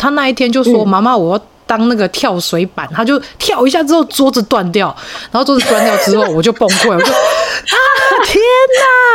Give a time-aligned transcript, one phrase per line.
[0.00, 4.96] 他那一天就说：“妈、嗯、妈，我要当那个跳水板。”他就跳一下之后，桌子断掉，
[5.30, 7.76] 然后桌子断掉之后， 我就崩溃，我就啊
[8.24, 8.42] 天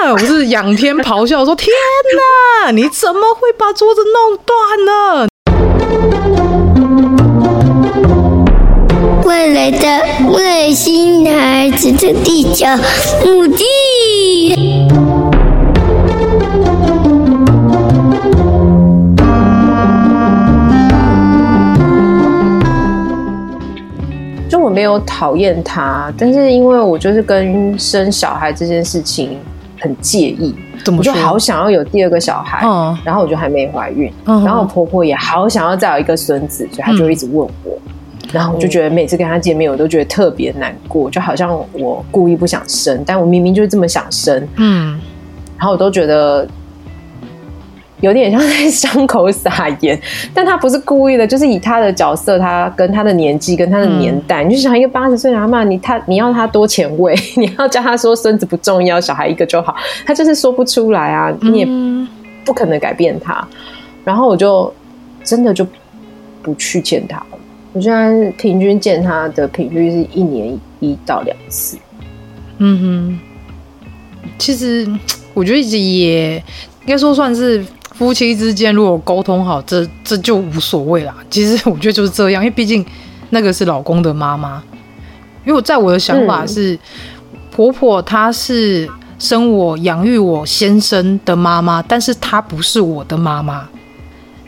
[0.04, 0.14] 哪！
[0.14, 1.70] 我是仰天咆哮说：“天
[2.64, 2.70] 哪！
[2.70, 5.28] 你怎么会把桌子弄断呢？”
[9.26, 9.88] 未来的
[10.32, 12.68] 外星孩子的地球
[13.26, 13.66] 母地。
[24.76, 29.40] 没有讨厌他，但是因为我就是跟生小孩这件事情
[29.80, 30.54] 很介意，
[30.98, 37.50] 我就好想要有第二个小孩，嗯、然后我就还没怀孕，嗯、然后我婆婆也好想要再有一个孙子，所以她就一直问我。
[37.66, 37.92] 嗯。
[38.34, 45.00] 然后我就觉得每次跟他见面，我都觉得特别难过，就好像我故意不想生，但我明明就是这么想生，嗯，
[45.58, 46.46] 然后我都觉得
[48.02, 50.00] 有点像在伤口撒盐，
[50.34, 61.68] 但他不是故意的，就是以他的角色，他跟他的年纪跟他的年代，嗯、你就想一个八十岁的阿妈，你他你要他多前卫， 你要叫他说孙子不重要，小孩一个就好，他就是说不出来啊，你也
[62.44, 63.48] 不可能改变他，
[64.04, 64.72] 然后我就
[65.24, 65.66] 真的就
[66.44, 67.26] 不去见他了。
[67.72, 71.78] 我现在平均见他的频率是一年一到两次。
[72.58, 73.20] 嗯哼，
[74.38, 74.88] 其实
[75.34, 77.66] 我觉得也应该说算是
[77.98, 81.16] 夫妻之间，如果沟通好，这这就无所谓啦。
[81.30, 82.86] 其实我觉得就是这样，因为毕竟
[83.30, 84.62] 那个是老公的妈妈。
[85.46, 86.80] 因为我在我的想法是，嗯、
[87.52, 93.68] 婆婆她是生我养育我先生的妈妈，但是她不是我的妈妈。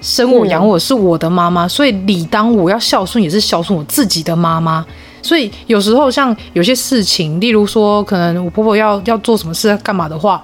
[0.02, 4.86] 生我养我是我的妈妈，所以理当我要孝顺，也是孝顺我自己的妈妈。
[5.24, 10.42] 所以有时候像有些事情，例如说可能我婆婆要要做什么事干嘛的话，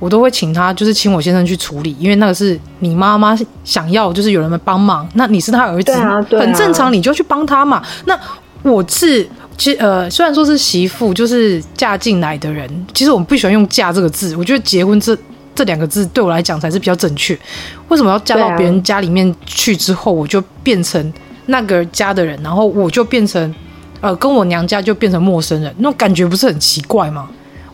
[0.00, 5.08] 我都会请他，就是请我先生去处理，因为那个是你妈妈想要，就是有人们帮忙。
[5.14, 7.80] 那你是他儿子，啊啊，很正常，你就去帮他嘛。
[8.06, 8.18] 那
[8.62, 9.24] 我是
[9.56, 15.16] 其实呃，虽然说是媳妇，就是嫁进来的人，其实我们不喜欢用嫁这个字，我觉得结婚这。
[15.52, 17.38] 这两个字对我来讲才是比较正确。
[17.88, 21.12] 为什么要嫁到别人家里面去之后，我就变成
[21.46, 23.54] 那个家的人，然后我就变成
[24.00, 27.28] 呃，跟我娘家就变成陌生人，那种感觉不是很奇怪吗？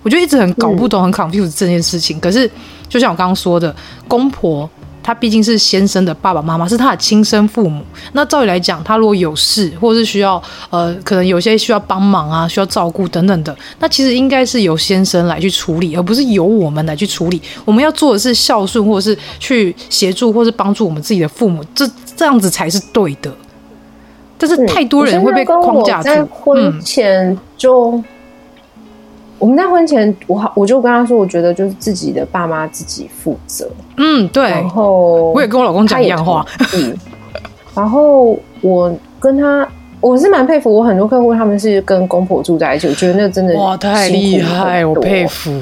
[0.07, 2.21] 我就一直很搞不懂，很 confused 这件事情。
[2.21, 2.49] 可是
[2.89, 3.75] 就像我刚刚说的，
[4.07, 4.71] 公婆。
[5.03, 7.81] 他毕竟是先生的爸爸妈妈，是他的亲生父母。
[8.13, 17.41] 那照理来讲，他如果有事，或者是需要呃，可能有些需要帮忙啊，需要照顾等等的，那其实应该是由先生来去处理，而不是由我们来去处理。
[17.65, 23.33] 我们要做的是孝顺，或者是去协助，或是帮助我们自己的父母，这这样子才是对的。
[24.37, 26.03] 但是太多人会被框架住。
[26.03, 28.03] 在婚前就。
[29.39, 33.69] 我们在婚前，我好，我就跟他说，我觉得就是自己的爸妈自己负责。
[33.99, 34.45] 嗯，对。
[34.45, 36.45] 然后我也跟我老公讲一样话。
[36.75, 36.97] 嗯。
[37.75, 39.69] 然后我跟他，
[40.01, 45.53] 我是蛮佩服，我很多客户他们是跟公婆住在一起，我觉得那真的哇太厉害，我佩服。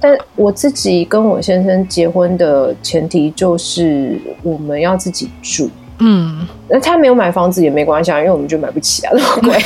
[0.00, 5.68] 但我自己跟我先生结婚的前提就是我们要自己住。
[5.98, 9.56] 嗯，那他没有买房子也没关系啊，因为我们就买不起啊，那么贵。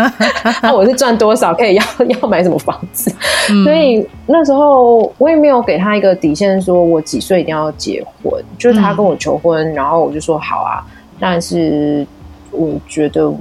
[0.62, 1.84] 那我是赚多少可以要
[2.20, 3.10] 要买什么房子？
[3.50, 8.44] 嗯、所以那时候我也没有给他一个底线，说我几岁一定要结婚。
[8.58, 10.84] 就是他跟我求婚，嗯、然后我就说好啊。
[11.18, 12.06] 但是
[12.50, 13.32] 我觉得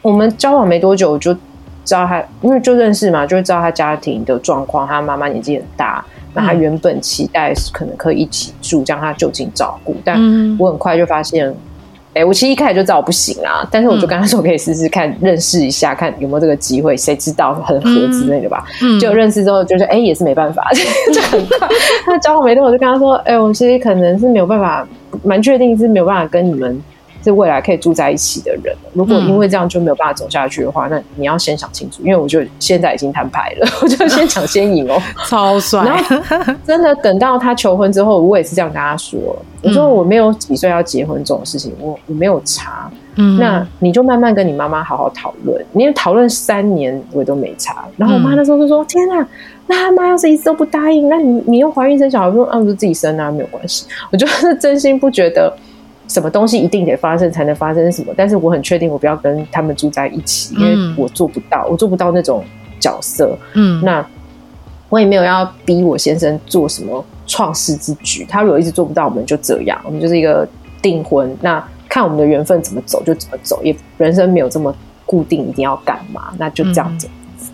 [0.00, 1.34] 我们交往没多久，我就
[1.84, 4.86] 知道他，因为就认识嘛，就知道他家庭的状况。
[4.86, 6.04] 他妈妈年纪很大，
[6.36, 9.96] 那他原本期待可能可以一起住，将他就近照顾。
[10.04, 10.16] 但
[10.58, 11.52] 我很快就发现。
[12.14, 18.64] 哎、欸，我其实一开始就知道我不行啊，但是我就跟他说可以试试看，嗯、认识一下，看有没有这个机会，谁知道很合之类的吧。
[18.80, 20.66] 嗯，就认识之后就是，哎、欸，也是没办法，
[21.12, 21.68] 就很快。
[22.06, 24.88] 他交往没多久，我就跟他说，哎、欸，我其实可能是没有办法，
[25.22, 26.82] 蛮确定是没有办法跟你们。
[27.26, 32.02] 是未来可以住在一起的人，如果因为这样就没有办法走下去的话，嗯、那你要先想清楚。
[32.04, 35.84] 因为我就现在已经摊牌了， 我就先抢先赢哦， 超帅。
[35.84, 39.18] 然后真的等到他求婚之后，我也是这样跟他说
[39.62, 42.90] ：“我说我没有几岁要结婚这种事情，我我没有查。
[43.16, 45.64] 嗯，那你就慢慢跟你妈妈好好讨论。
[45.72, 47.84] 你讨论三年我都没查。
[47.96, 49.26] 然后我妈那时候就说：‘天哪，
[49.66, 55.52] 那他妈要是一直都不答应，那你你又怀孕生小孩，我说啊，我就自己生啊，没有关系。’我就是真心不觉得。”
[56.08, 58.14] 什么东西一定得发生才能发生什么？
[58.16, 62.44] 但是我很确定，我不要跟他们住在一起，因为我做不到，我做不到那种
[62.78, 63.36] 角色。
[63.54, 64.06] 嗯，那
[64.88, 68.24] 我也没有要逼我先生做什么创世之举。
[68.28, 70.48] 他如果一直做不到，我们就这样，我们就是一个
[70.80, 71.36] 订婚。
[71.40, 74.72] 那看我们的缘分怎么走就怎么走，也人生没有这么
[75.04, 77.08] 固定，一定要干嘛，那就这样子。
[77.40, 77.48] 嗯、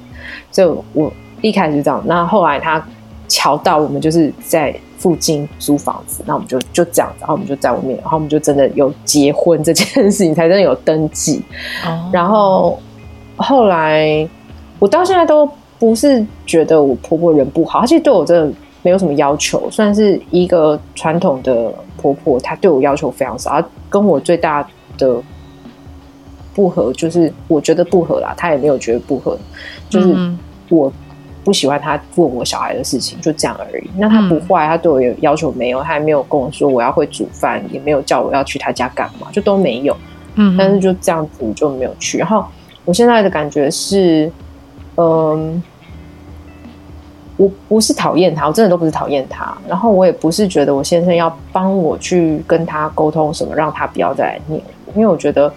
[0.50, 2.84] 所以我一开始就这样，那后来他
[3.28, 4.78] 瞧到我们就是在。
[5.02, 11.42] 附近租房子，那我们就就这样子，然后我们就在外面，然后我们就真的有结婚这件事情，才真的有登记。
[11.84, 12.78] 哦，然后
[13.36, 14.28] 后来
[14.78, 15.44] 我到现在都
[15.80, 23.50] 不是觉得我婆婆人不好，她其实对我真的没有什么要求，算是一个传统的婆婆，她对我要求非常少。
[23.50, 24.64] 她跟我最大
[24.96, 25.20] 的
[26.54, 29.36] 不合就是我觉得不合啦，她也没有觉得不合，
[29.90, 30.14] 就是
[30.68, 30.92] 我。
[31.44, 33.90] 不喜欢他问我小孩的事情，就这样而已。
[33.96, 35.82] 那他不坏，他对我有要求没有？
[35.82, 39.96] 他也没有跟我说我要会煮饭，也没有叫我要去他家干嘛，就都没有。
[40.36, 42.16] 嗯，但是就这样子就没有去。
[42.18, 42.44] 然后
[42.84, 44.30] 我现在的感觉是，
[44.96, 45.62] 嗯，
[47.36, 49.56] 我不是讨厌他，我真的都不是讨厌他。
[49.68, 54.62] 然后我也不是觉得我先生要帮我去跟他沟通什么，让他不要再来念，
[54.94, 55.52] 因为我觉得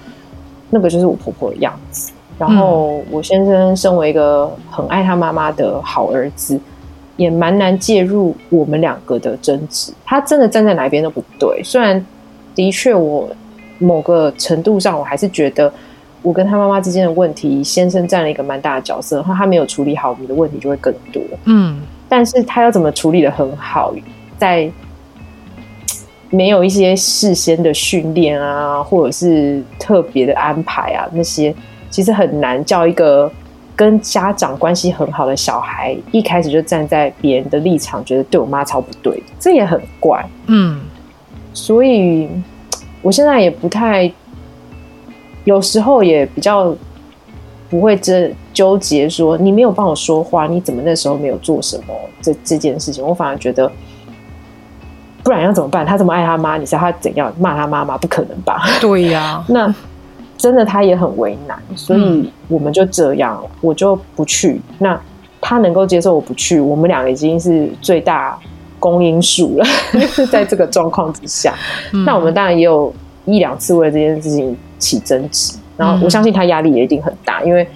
[0.70, 2.12] 那个就是我婆婆的样子。
[2.38, 6.60] 然后我先生身为一个很爱他妈妈的好儿子，
[7.16, 9.94] 也蛮难介入我们两个的争执。
[10.04, 11.62] 他真的站在哪边都不对。
[11.64, 12.06] 虽然
[12.54, 13.30] 的确我
[13.80, 15.72] 某个程度上我还是觉得
[16.22, 19.16] 我跟他妈妈之间的问题，先生占了一个蛮大的角色。
[19.16, 21.22] 然后他没有处理好，我们的问题就会更多。
[21.46, 21.80] 嗯，
[22.10, 23.94] 但是他要怎么处理的很好，
[24.38, 24.70] 在
[26.30, 31.56] 没有一些事先的训练啊，或者是特别的安排啊那些。
[31.96, 33.32] 其实很难叫一个
[33.74, 40.22] 跟家长关系很好的小孩一开始就站在别人的立场，觉得对我妈超不对，这也很怪。
[40.48, 40.82] 嗯，
[41.54, 42.28] 所以
[43.02, 44.12] 我现在也不太，
[45.46, 46.76] 有时候也比较
[47.70, 53.72] 不会这纠结说你没有帮我说话，你怎么那时候没有做什么这这件事情，我反而觉得
[55.24, 55.86] 不然要怎么办？
[55.86, 57.98] 他这么爱他妈，你知道他怎样骂他妈妈？
[57.98, 58.62] 不可能吧？
[58.82, 59.74] 对呀， 那。
[60.38, 64.62] 真的，他也很为难，所以我们就这样，嗯、我就不去。
[64.80, 65.00] 那
[65.42, 68.38] 他能够接受我不去，我们两个已经是最大
[68.80, 69.66] 公因数了。
[69.94, 71.54] 就 是在这个状况之下，
[71.94, 72.94] 嗯、那我们当然也有
[73.26, 75.58] 一两次为了这件事情起争执。
[75.78, 77.68] 然后我相信他压力也一定很大，因为。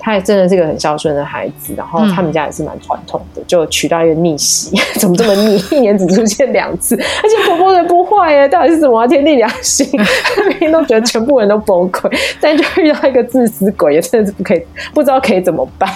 [0.00, 5.56] 他也真的是一个很孝顺的孩子，然后他们家也是蛮传统的，嗯、就娶到一个逆袭， 怎么这么逆？
[5.76, 9.86] 一年只出现两次，而且婆婆人不坏耶，到底是什么天地良心？
[10.48, 12.10] 每天都觉得全部人都崩溃，
[12.40, 14.62] 但就遇到一个自私鬼，也真的是不可以，
[14.94, 15.88] 不知道可以怎么办。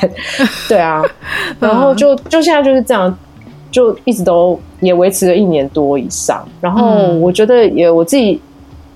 [0.69, 1.03] 对啊，
[1.61, 3.17] 然后就就现在就是这样，
[3.71, 6.47] 就一直都也维持了一年多以上。
[6.61, 8.41] 然后我觉得也我自己。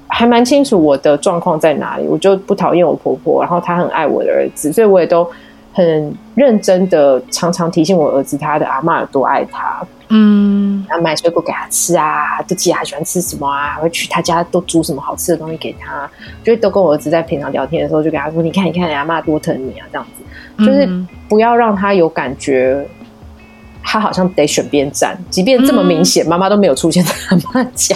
[0.09, 5.29] 还蛮清楚我的状况在哪里，我就不讨厌我婆婆，然后她很爱我的儿子，所以我也都
[5.73, 16.09] 很认真的常常提醒我儿子他的阿嬷有多爱他，嗯，然后买水果给他吃啊，自己还喜欢吃什么啊，会去他家都煮什么好吃的东西给他，
[16.43, 20.89] 就都跟我儿子在平常聊天的时候就跟他说，你看你看你阿妈多疼你啊，这样子，就是
[21.29, 22.87] 不要让他有感觉
[23.83, 27.95] 他好像得选边站，即便这么明显，妈妈都没有出现在阿妈家，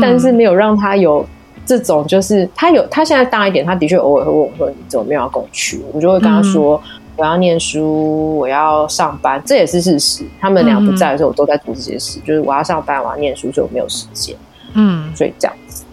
[0.00, 1.26] 但是没有让他有。
[1.70, 10.24] 这种就是他有，他现在大一点，他的确偶尔会问我说：“你怎么没有要跟我去？”我就会跟他说：“嗯、我要念书，我要上班。”这也是事实。
[10.40, 14.34] 他们俩不在的时候，我都在做这些事，嗯、就是我要上班，我要念书，所以我没有时间。
[14.74, 15.84] 嗯，所以这样子，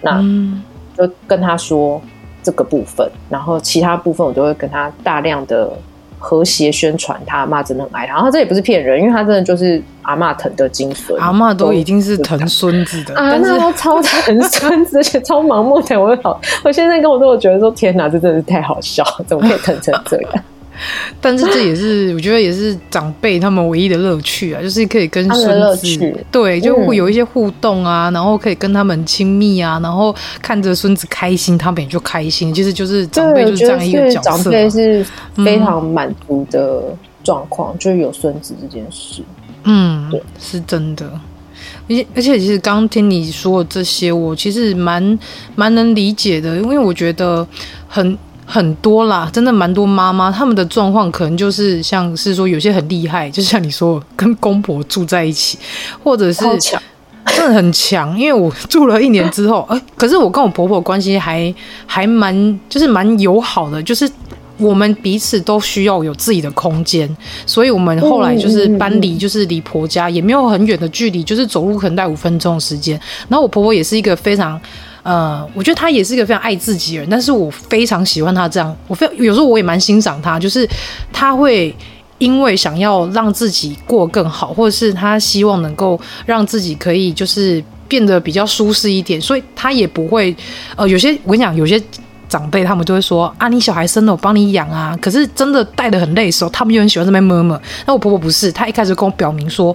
[0.00, 0.24] 那
[0.96, 2.00] 就跟他说
[2.42, 5.70] 这个部分，然后其他部分我就会跟他大量的。
[6.18, 11.16] 和谐宣传，他阿妈真的很爱他，然后这也不是骗人，因为他真的就是阿嬷疼的精髓。
[11.18, 15.98] 阿嬷都已经是疼孙子的，阿嬷都超疼孙子，而且超盲目的。
[15.98, 20.32] 我好，我现在跟我说，我觉得说天哪，这真的是太好笑，怎么可以疼成这样？
[21.20, 32.54] 但是这也是我觉得也是长辈他们唯一的乐趣啊，就是可以跟孙子对，就会有一些互动啊，嗯、然后可以跟他们亲密啊，然后看着孙子开心，他们也就开心。
[32.54, 35.04] 其实就是长辈就是这样一个角色，长辈是
[35.34, 39.22] 非常满足的状况，嗯、就是有孙子这件事。
[39.64, 41.10] 嗯，对，是真的。
[41.88, 45.18] 而且而且，其实刚刚听你说的这些，我其实蛮
[45.56, 47.46] 蛮能理解的，因为我觉得
[47.88, 48.16] 很。
[48.50, 55.58] 很多啦，真的蛮多妈妈，他们的状况可能就是像是说有些很厉害，就像你说跟公婆住在一起，
[56.02, 56.42] 或者是，
[57.26, 58.18] 真的很强。
[58.18, 64.10] 因为我住了一年之后，哎、欸，可是我跟我婆婆关系还还蛮就是蛮友好的，就是
[64.56, 67.06] 我们彼此都需要有自己的空间，
[67.44, 72.98] 所以我们后来就是搬离，就是离婆家也没有很远的距离，就是走路可能带五分钟的时间。
[73.28, 74.58] 然后我婆婆也是一个非常。
[75.02, 78.76] 呃，我觉得他也是一个非常爱自己的人，但是我非常喜欢他这样。
[78.86, 80.68] 我非有时候我也蛮欣赏他，就是
[81.12, 81.74] 他会
[82.18, 90.34] 因为想要让自己过更好，或者是他希望能够让自己可以就是变得比较舒适一点，所以他也不会
[90.76, 91.80] 呃，有些我跟你讲，有些
[92.28, 97.58] 长辈他们就会说啊，你小孩生了我帮你养啊，可是真的带得很累的时候，他们又很喜欢这边摸摸。
[97.86, 99.74] 那我婆婆不是，她一开始跟我表明说。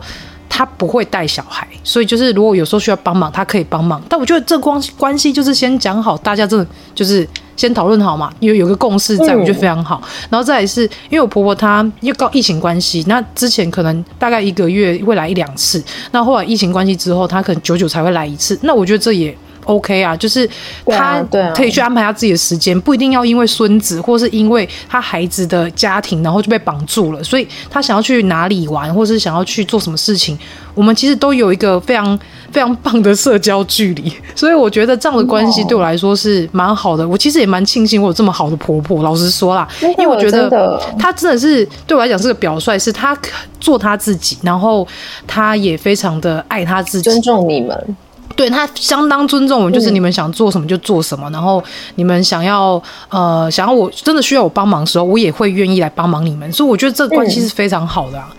[0.55, 3.99] 他不会带小孩，所以就是如果有时候需要帮忙，他可以帮忙。
[4.07, 9.99] 但我觉得这关关系就是先讲好，大家真的就是先讨论好嘛，有有个共识在，我觉得非常好。
[10.29, 18.55] 然后再来是因为我婆婆她又搞疫情关系，那之前可能大概一个月会来一两次，那后来疫情关系之后，她可能久久才会来一次。
[18.61, 19.35] 那我觉得这也。
[19.65, 20.49] OK 啊，就是
[20.87, 21.23] 他
[21.55, 27.23] 可以去安排他自己的时间，不一定要因为孙子，或是因为他孩子的家庭，然后就被绑住了。
[27.23, 30.37] 所以他想要去哪里玩，或是想要去做什么事情，
[30.73, 32.17] 我们其实都有一个非常
[32.51, 34.11] 非常棒的社交距离。
[34.35, 37.07] 所以我觉得这样的关系对我来说是蛮好的。
[37.07, 39.03] 我其实也蛮庆幸我有这么好的婆婆。
[39.03, 43.17] 老实说啦，因为我觉得她真的是对我来讲是个表率，是她
[43.59, 44.87] 做她自己，然后
[45.27, 47.95] 她也非常的爱她自己，尊重你们。
[48.35, 51.63] 对，他相当尊重我们，就是你们想做什么就做什么，嗯、然后
[51.95, 58.27] 你们想要呃想要我真的需要我帮忙的时候，我也会愿意来帮忙你们，所以我觉得这个关系是非常好的啊。
[58.31, 58.37] 嗯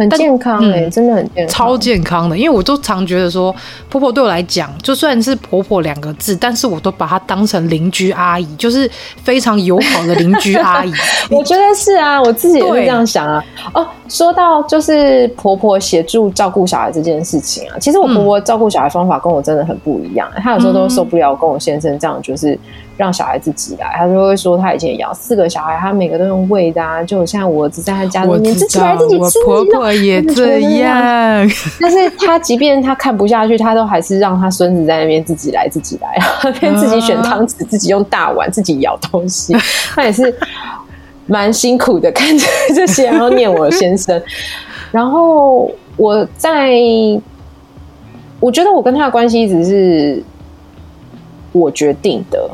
[0.00, 2.36] 很健康哎、欸，嗯、真的很健康，超健康的。
[2.36, 3.54] 因为我都常觉得说，
[3.90, 8.90] 婆婆对我来讲，就算是婆婆两个字，但是我都把她当成邻居阿姨，就是
[9.22, 10.90] 非常友好的邻居阿姨。
[11.30, 13.44] 我觉得是啊，我自己也是这样想啊。
[13.74, 20.26] 哦，说到就是婆婆协助照顾小孩这件事情啊，其实我婆婆照顾小孩方法跟我真的很不一样。
[20.36, 22.58] 她、嗯、有时候都受不了跟我先生这样，就是。
[23.00, 29.38] 让小孩自己来，他就会说他以前也养四个小孩，他每个都用喂的啊，就像我儿子在他家里面自己来自己吃。
[29.46, 36.14] 我婆婆也这样， 但是他即便他看不下去，他都还是让他孙子在那边自己来自己来，
[36.60, 39.56] 边自己选汤匙，自己用大碗，自己舀东西。
[39.94, 40.34] 他也是
[41.26, 44.22] 蛮辛苦的，看着这些，然后念我先生。
[44.90, 46.70] 然后我在，
[48.40, 50.22] 我觉得我跟他的关系一直是
[51.52, 52.50] 我决定的。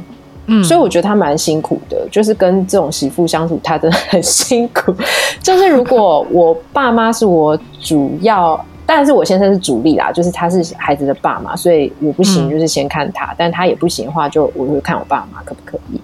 [0.49, 4.95] 嗯，所以我觉得他蛮辛苦的，就是跟这种媳妇相处，他真的很辛苦。
[5.43, 16.01] 就是如果我爸妈是我主要，当然是我先生是主力啦，就是他是孩子的爸妈，所以我不行，就是先看他；嗯、但他也不行的话，就我会看我爸妈可不可以。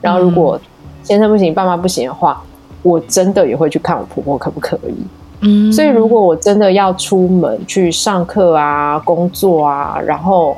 [0.00, 0.60] 然后如果
[1.04, 2.42] 先生不行，爸妈不行的话，
[2.82, 4.94] 我真的也会去看我婆婆可不可以。
[5.42, 10.56] 嗯，所以如果我真的要出门去上课啊、工作啊，然后。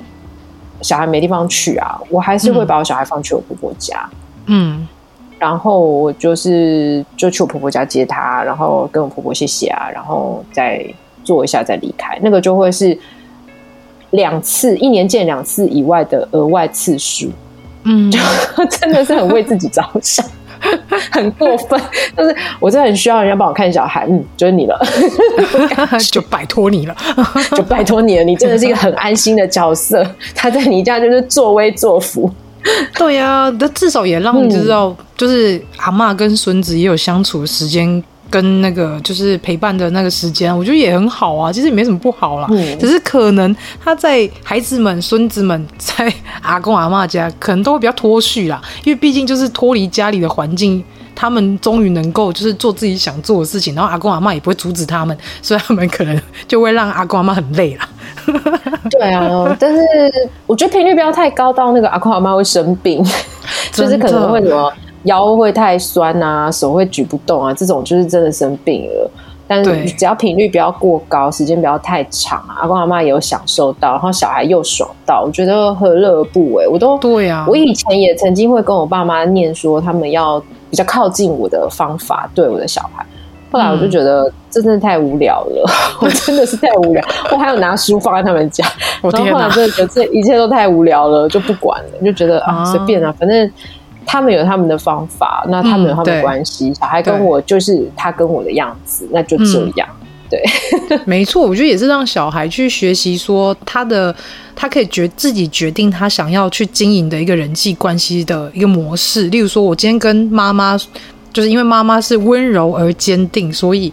[0.82, 4.08] 小孩没地方去啊，我还是会把我小孩放去我婆婆家，
[4.46, 4.86] 嗯，
[5.38, 10.84] 然后我就是就去我婆婆家接他，然后跟我婆婆谢谢啊，然后再
[11.24, 12.96] 坐一下再离开，那个就会是
[14.10, 17.30] 两次，一年见两次以外的额外次数，
[17.84, 18.18] 嗯，就
[18.70, 20.24] 真的是很为自己着想。
[21.12, 21.80] 很过分，
[22.14, 24.78] 但是我真的很需要人家帮我看小孩，嗯，就是你了，
[26.10, 26.96] 就拜托你了，
[27.56, 32.30] 就拜托你了，你真的是一个很安心的角色，他在你家就是作威作福，
[32.94, 38.02] 对呀、啊，那至少也让你知道，就是阿妈跟孙子也有相处的时间。
[38.30, 42.46] 跟那个就是陪伴的那个时间，我觉得也很好啊，其实也没什么不好啦。
[42.50, 50.82] 嗯，只是可能他在孩子们、孙子们在阿公阿嬷家，可能都会比较脱序啦，因为毕竟就是脱离家里的环境，
[51.14, 57.88] 他们终于能够就是做自己想做的事情，然后阿公阿嬷也不会阻止他们，所以他们可能就会让阿公阿嬷很累啦。
[58.90, 59.82] 对啊，但是
[60.46, 63.04] 我觉得频率不要太高到那个阿公阿嬷会生病，
[63.72, 64.72] 就是可能会什么。
[65.06, 69.10] 腰会太酸啊，手会举不动啊，这种就是真的生病了。
[69.48, 76.66] 但是只要频率不要过高，时间不要太长啊，阿公阿妈也有享受到，然后小孩又爽到，我觉得何乐而不为？
[76.66, 83.06] 我都对啊，我以前也曾经会跟我爸妈念说，他们要比较靠近我的方法对我的小孩。
[83.52, 87.04] 后来我就觉得真的太无聊了，嗯、 我真的是太无聊。
[87.30, 88.66] 我还有拿书放在他们家，
[89.00, 93.48] 我然后后来真的觉得这一切都太无聊了，就不管了，就觉得啊随便啊，反正。
[94.06, 96.68] 他们有他们的方法，那他们有他们的关系。
[96.68, 99.86] 嗯、小孩跟我就是他跟我的样子，那就这样。
[100.00, 100.42] 嗯、对，
[101.04, 104.14] 没错，我觉得也是让小孩去学习，说他的
[104.54, 109.28] 他可以决自己决定他想要去经营的一个人际关系的一个模式。
[109.28, 110.78] 例如说，我今天跟妈妈，
[111.36, 113.92] 就是因为妈妈是温柔而坚定，所以。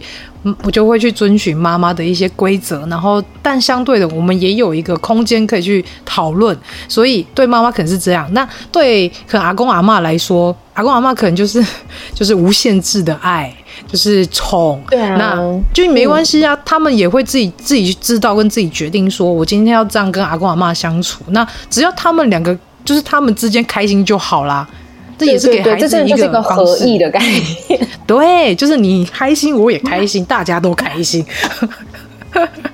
[0.62, 6.54] 我就会去遵循妈妈的一些规则，然后但相对的，我们也有一个空间可以去讨论。
[6.86, 11.64] 所以对妈妈可能是这样，那对可能阿公阿嬷来说，阿公阿嬷可能就是
[12.12, 13.50] 就是无限制的爱，
[13.86, 14.84] 就是宠。
[14.90, 21.24] 对啊，那就没关系啊，他们也会自己自己去知道跟自己决定，说我今天要这样跟阿公阿嬷相处。
[21.28, 24.68] 那只要他们两个就是他们之间开心就好啦。
[25.16, 27.20] 这也是给孩子一个，个合意的概
[27.68, 31.24] 念， 对， 就是你开心，我也开心，大家都开心。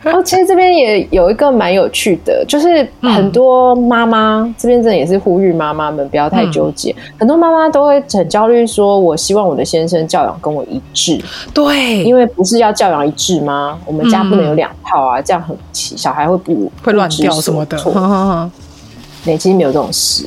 [0.04, 6.90] 哦，其实这边也有一个蛮有趣的，就是很多妈妈、嗯、这边真的也是呼吁妈妈们不要太纠结。
[6.92, 11.20] 嗯、很多妈妈都会很焦虑，说我希望我的先生教养跟我一致。
[11.52, 13.78] 对，因为不是要教养一致吗？
[13.84, 17.78] 我们家不能有两套啊，嗯、这样很奇，小孩会不会乱掉什么的。
[19.24, 20.24] 没，其实没有这种事，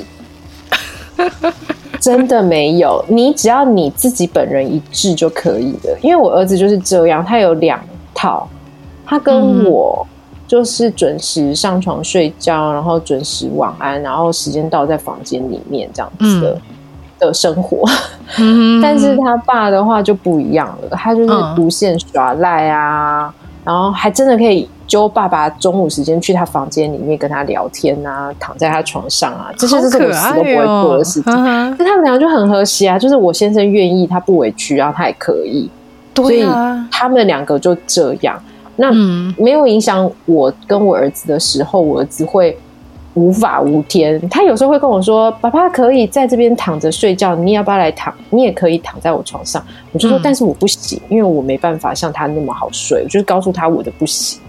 [2.03, 3.03] 真的没有。
[3.07, 5.97] 你只要你自己本人一致就可以了。
[6.01, 7.79] 因为我儿子就是这样，他有两
[8.13, 8.45] 套。
[9.05, 10.05] 他跟我
[10.47, 16.61] 就是准时上床睡觉，然后准时晚安，然后时间到在房间里面这样子的、嗯、
[17.19, 17.87] 的生活。
[18.37, 23.33] 嗯、但是他爸的话就不一样了，他就是无限耍赖啊，嗯、
[23.63, 31.23] 然后还真的可以揪爸爸中午时间去他房间里面跟他聊天啊，躺在他床上啊，这些是我死都不会做的事情。
[31.25, 35.67] 那、哦、他们两个就很和谐啊，就是我先生愿意，他不委屈，然后他也可以，
[36.15, 36.45] 所以
[36.91, 38.39] 他们两个就这样。
[38.75, 38.91] 那
[39.35, 42.55] 没有影响我跟我儿子的时候，我儿子会
[43.15, 44.21] 无法无天。
[44.29, 48.13] 他有时候会跟我说：“爸爸可以在这边躺着睡觉，你要不要来躺？
[48.29, 49.59] 你也可以躺在我床上。”
[49.91, 54.39] 我就说：“但是我不行，因为我没办法像他那么好睡。”我就是告诉他我的不行，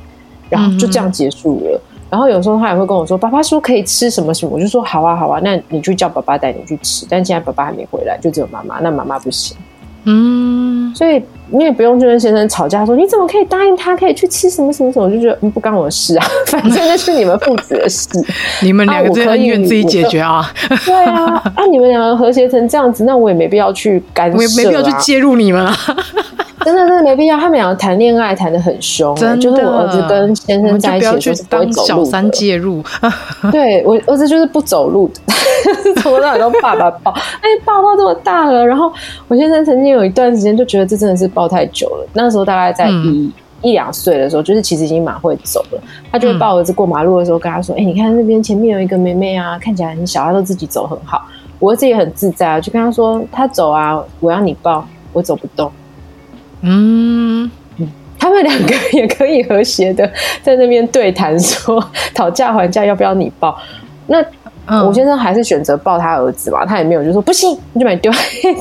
[0.54, 1.80] 然后就这样结束了。
[2.10, 8.78] 然后有时候他也会跟我说：“爸爸说可以吃什么什么。”我就说：“好啊，好啊，那你去叫爸爸带你去吃。”但现在爸爸还没回来，就只有妈妈。
[8.80, 9.56] 那妈妈不行。
[10.04, 15.06] 嗯，所以你也不用就跟先生吵架说，你怎么可以答应他可以去吃什么什么什么？
[15.06, 18.08] 我就觉得不干我的事啊， 反正那是你们父子的事，
[18.62, 20.48] 你们两个恩怨自己解决啊。
[20.84, 21.24] 对啊，
[21.56, 25.74] 啊你们两个和谐成这样子，那我也没必要去干涉，啊， 我也没必要去介入你们啊。
[26.64, 32.82] 真的真的没必要，他们两个谈恋爱谈的很凶，就是我儿子跟先生在一起就是不会走路，小三介入。
[33.52, 35.20] 对，我儿子就是不走路的，
[36.00, 38.66] 从头到尾都爸爸抱，哎，抱到这么大了。
[38.66, 38.92] 然后
[39.28, 42.06] 我先生曾经有一段时间就觉得这真的是抱太久了。
[42.14, 45.80] 那时候大概在一、嗯、一两岁的时候，就是其实已经蛮会走了。
[46.10, 51.22] 他就会抱儿子过马路的时候跟他说：“哎、嗯，你看那边前面有一个妹妹啊，看起来很小，她都自己走很好。”
[51.60, 55.70] 我儿子也很自在啊，就跟他说：“他走啊，我要你抱，我走不动。”
[56.66, 57.50] 嗯，
[58.18, 60.10] 他们两个也可以和谐的
[60.42, 61.82] 在那边对谈，说
[62.14, 63.54] 讨价还价，要不要你抱？
[64.08, 64.24] 那
[64.86, 68.18] 我先生还是选择抱他儿子嘛，他也没有就说不行，你就把你丢在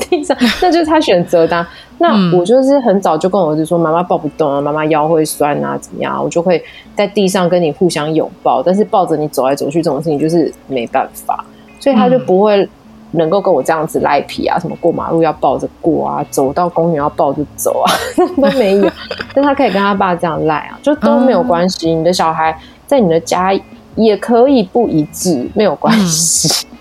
[0.09, 1.69] 地上， 那就是他选择的啊。
[1.99, 6.21] 那我就是很早就跟我儿子说，妈妈抱不动啊，妈妈腰会酸啊，怎么样？
[6.21, 6.61] 我就会
[6.93, 11.45] 在地上跟你互相拥抱，但是抱着你走来走去这种事情就是没办法，
[11.79, 12.67] 所以他就不会。
[13.13, 17.91] 能够跟我这样子赖皮啊，什么过马路要抱着过啊，走到公园要抱着走啊，
[18.35, 18.91] 都没有。
[19.33, 21.91] 但他可以跟他爸这样赖啊，就都没有关系。
[21.91, 23.53] 嗯、你的小孩在你的家
[23.95, 26.65] 也可以不一致，没有关系。
[26.65, 26.77] 嗯、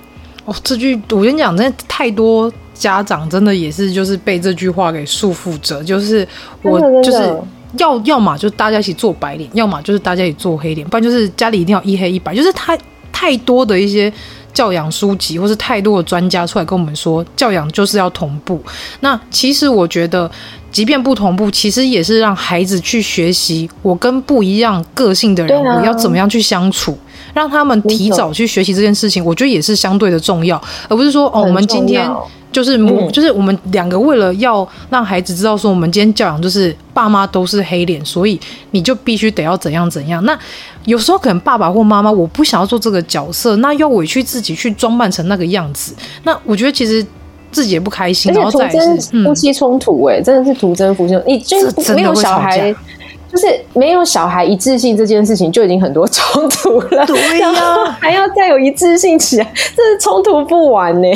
[0.46, 6.26] 哦，这句我跟你讲，真的太多家长真的也是就是被这句话给束缚着，就是
[6.62, 7.34] 我就是
[7.76, 12.78] 要要么就大家一起做白脸，要么就是大家一起做黑脸，不然就是家里一定要一黑一白，就是太
[13.12, 14.12] 太多的一些。
[14.52, 18.62] 教养书籍，或是太多的专家出来跟我们说，教养就是要同步。
[19.00, 20.30] 那其实我觉得，
[20.70, 26.98] 即便不同步，其实也是让孩子去学习，我跟不一样个性的人，我要怎么样去相处，
[27.34, 32.08] 让他们提早去学习这件事情，我觉得也是相对的重要，而不是说哦，我们今天。
[32.52, 38.38] 就是，嗯、就是我们两个为了要让孩子知道说，我们今天教养就是爸妈都是黑脸，所以
[38.72, 40.22] 你就必须得要怎样怎样。
[40.26, 40.38] 那
[40.84, 45.94] 有时候可能爸爸或妈妈我不想要做这个角色，那要委屈自己去装扮成那个样子。
[46.24, 47.02] 那我觉得其实
[47.50, 51.18] 自己也不开心，然后再是夫妻冲突，哎，真的是徒增夫妻。
[51.26, 52.74] 你就是没有小孩，
[53.32, 57.06] 就是没有小孩一致性这件事情就已经很多冲突了。
[57.06, 61.08] 对呀、啊，还要再有一致性起来，这是冲突不完呢。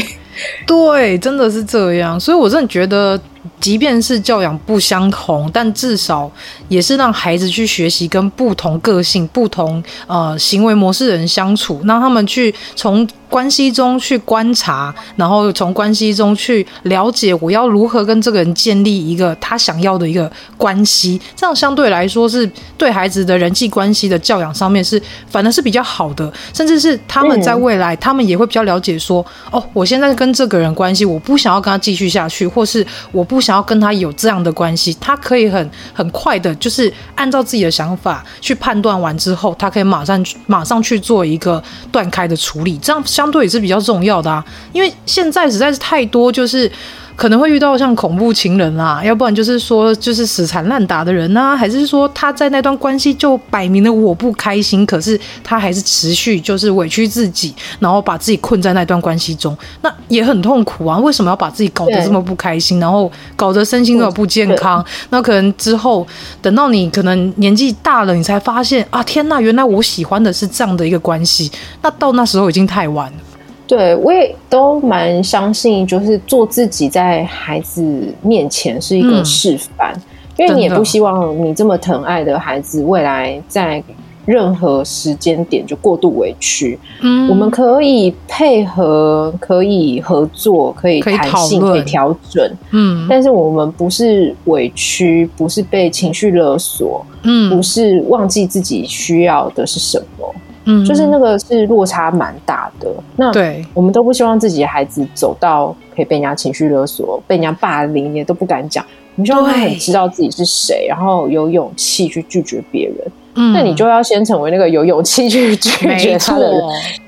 [0.66, 3.20] 对，真的是这样，所以我真的觉得。
[3.58, 6.30] 即便是教养不相同，但至少
[6.68, 21.18] 也是让孩子去学习跟不同个性、不同呃行为模式的人相处，让他们去从关系中去观察，然后从关系中去了解我要如何跟这个人建立一个他想要的一个关系。
[21.34, 33.40] 这样相对来说是对孩子的人际关系的教养上面是反而是比较好的，甚至是他们在未来，他们也会比较了解说，哦，我现在跟这个人关系，我不想要跟他继续下去，或是我不。
[33.46, 44.44] 想要跟他有这样的关系，他可以很很快的，就是按照自己的想法去判断完之后，他可以马上马上去做一个断开的处理，这样相对也是比较重要的啊。
[44.72, 46.68] 因为现在实在是太多，就是
[47.16, 60.98] 可能会遇到像恐怖情人啊，要不然就是说就是死缠烂打的人啊，还是说他在那段关系就摆明了我不开心，可是他还是持续就是委屈自己，然后把自己困在那段关系中，那也很痛苦啊。
[60.98, 64.84] 为什么要把自己搞得这么不开心，然后搞得身心都不健康？
[65.08, 66.06] 那可能之后
[66.42, 71.50] 等到你可能年纪大了，你才发现啊，天呐，原来我喜欢的是这样的一个关系。
[71.80, 73.18] 那到那时候已经太晚了。
[73.66, 77.82] 对，我也都蛮相信，就是做自己在孩子
[78.22, 80.02] 面前是一个示范，嗯、
[80.38, 83.82] 因为你也不希望你这么疼爱的孩子未来在
[84.24, 86.78] 任何时间点就过度委屈。
[87.00, 92.48] 嗯，我们可以配合，可以合作，可以弹性，可以调整。
[92.72, 100.34] 嗯，但是我们不是委屈，不是被情绪勒索，嗯，不是忘记自己需要的是什么。
[100.66, 102.92] 嗯，就是那个是落差蛮大的。
[103.16, 108.84] 那对，我们都不希望自己的孩子走到可以被人家情绪勒索、被人家霸凌，也都不敢讲。
[109.14, 112.96] 我们希望他很知道自己是谁，然后有勇气去拒绝别人。
[113.36, 116.60] 嗯，那你就要先成为那个有勇气去拒绝他的人，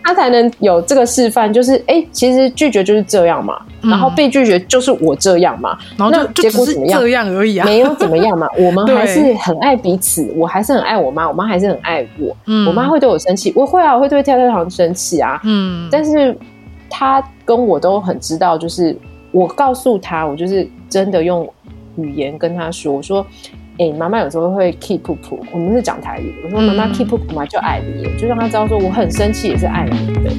[0.05, 1.53] 他才能有这个示范。
[1.53, 7.01] 就是，哎、欸，其实拒绝就是这样嘛，嗯、然后被拒绝就是我这样嘛，然后就结果怎么样？
[7.01, 8.47] 这样而已啊，没有怎么样嘛。
[8.59, 12.37] 我们还是很爱彼此，我还是很爱我妈，我妈还是很爱我。
[12.47, 15.41] 嗯，我妈会对我生气，我会啊，我会对跳跳糖生气啊。
[15.45, 16.37] 嗯，但是
[16.91, 18.97] 他跟我都很知道，就是
[19.33, 21.49] 我告诉他，我就是真的用
[21.97, 23.27] 语言跟他说，我说。
[23.79, 26.35] 哎，妈妈、欸、有时候会 keep 噗噗，我们是讲台语。
[26.43, 30.31] 我说妈妈 keep 噗噗嘛，就爱你，就让他知道说我很生气也是爱你的。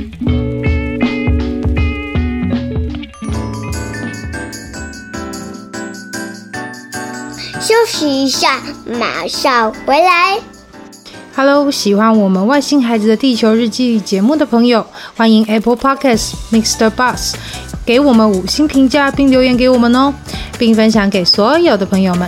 [7.61, 8.59] 休息一下，
[8.99, 10.37] 马上回来。
[11.33, 16.89] Hello，喜欢我们外星孩子的地球日记节目的朋友，欢迎 Apple Podcast Mr.
[16.89, 17.35] Bus
[17.85, 20.13] 给我们五星评价并留言给我们哦，
[20.57, 22.27] 并分享给所有的朋友们。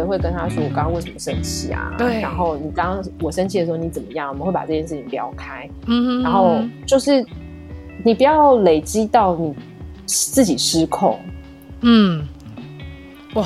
[0.00, 1.94] 也会跟他说我刚刚为什么生气啊？
[1.96, 2.20] 对。
[2.20, 4.28] 然后你刚刚我生气的时候你怎么样？
[4.30, 5.68] 我们会把这件事情聊开。
[6.22, 7.24] 然后就是
[8.04, 9.54] 你不要累积到你
[10.06, 11.18] 自己失控。
[11.82, 12.26] 嗯。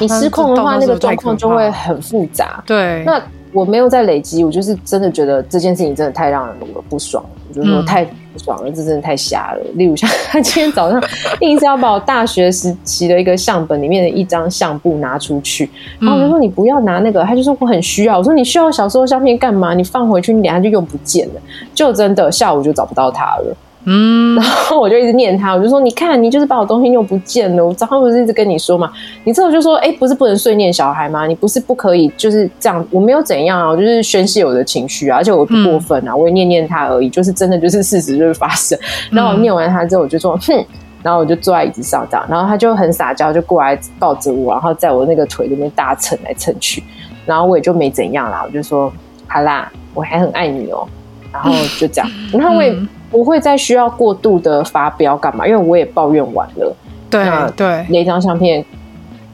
[0.01, 2.63] 你失控的话，那个状况就会很复杂。
[2.67, 3.05] 对。
[3.05, 6.57] 那我没有在累积，我就是真的觉得这件事情真的太让人
[6.89, 7.25] 不爽。
[7.49, 9.61] 我就是说太不爽了，嗯、这真的太瞎了。
[9.75, 11.03] 例如像他今天早上
[11.41, 15.69] 硬是要把我大学时期的一个相本里面的一张相簿拿出去，
[16.01, 18.19] 然后我就说你不要拿那个，他就说我很需要。
[18.19, 19.75] 我说你需要小时候相片干嘛？
[19.75, 21.35] 你放回去，你等下就用不见了。
[21.75, 23.57] 就真的下午就找不到他了。
[23.87, 27.65] 嗯，然后我就一直念他，我就说：“你看，你就是把我东西弄不见了。
[27.65, 28.91] 我早上不是一直跟你说嘛？
[29.25, 31.27] 你之后就说，哎，不是不能碎念小孩吗？
[31.27, 32.83] 你不是不可以就是这样？
[32.91, 38.79] 我没有怎样啊，我就是宣泄我的情绪啊，而且我不过分啊，嗯、我也念念他而已，就是真的就是事实就是发生。
[39.11, 40.65] 然后我念完他之后，我就说，哼，
[41.03, 46.83] 然后我就坐在椅子上这样，然后他就很撒娇，就过来抱着我，然后在我那个腿里面大蹭来蹭去，
[47.27, 48.91] 然后我也就没怎样啦，我就说，
[49.27, 50.89] 好啦，我还很爱你哦，
[51.31, 52.75] 然后就这样， 然后我也。
[53.19, 55.47] 不会再需要过度的发飙干嘛？
[55.47, 56.77] 因为我也抱怨完了。
[57.09, 57.25] 对
[57.55, 58.65] 对，那张相片，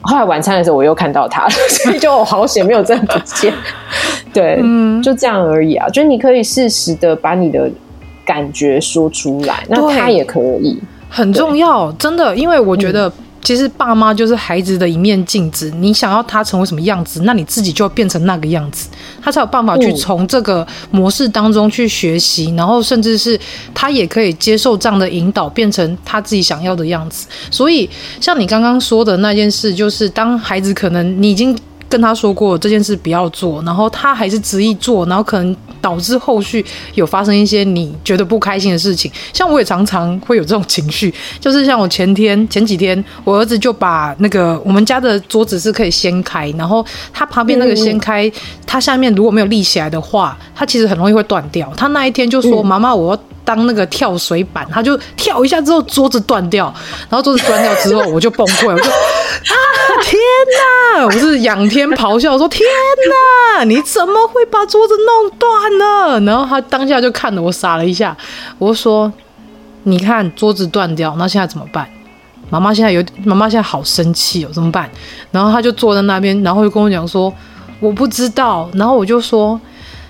[0.02, 3.52] 后来晚餐的时候我又看到他了， 所以就好险没有真的不见。
[4.34, 5.88] 对，嗯，就这样而已啊。
[5.88, 7.70] 就是你可以适时的把你的
[8.24, 13.10] 感觉说出来，那他也可以，很重要，真的，因为我觉得。
[13.42, 18.88] 其实爸妈就是孩子的一面镜子，你想要他成为什么样子，那你自己就变成那个样子，
[19.22, 23.38] 他才有办法去从这个模式当中去学习，然后甚至是
[23.74, 27.26] 他也可以接受这样的引导，变成他自己想要的样子。
[27.50, 27.88] 所以，
[28.20, 31.56] 像你刚刚说的那件事，就是当孩子可能你已经。
[31.90, 36.64] 跟他说过这件事不要做，然后他还是执意做，然后可能导致后续
[36.94, 39.10] 有发生一些你觉得不开心的事情。
[39.32, 48.30] 像我也常常会有这种情绪，就是像我前天前几天，我儿子就把那个我们家的桌子是可以掀开，然后他旁边那个掀开，
[48.66, 51.72] 它下面如果没有立起来的话，它其实很容易会断掉。
[51.76, 56.72] 他那一天就说：“妈妈，我要当那个跳水板。”他就跳一下之后桌子断掉，
[57.08, 59.54] 然后桌子断掉之后我就崩溃，我就 啊
[60.02, 60.18] 天
[60.96, 61.04] 哪！
[61.06, 62.62] 我是仰天咆哮说：“天
[63.56, 63.64] 哪！
[63.64, 68.16] 你怎么会把桌子弄断了？”然后他当下就看了我傻了一下。
[68.58, 69.12] 我说
[69.84, 71.88] ：“你看桌子断掉，那现在怎么办？
[72.50, 74.88] 妈妈现在有，妈妈现在好生气哦，怎么办？”
[75.30, 77.32] 然后他就坐在那边，然后就跟我讲说
[77.80, 79.60] ：“我不知道。”然后我就说：“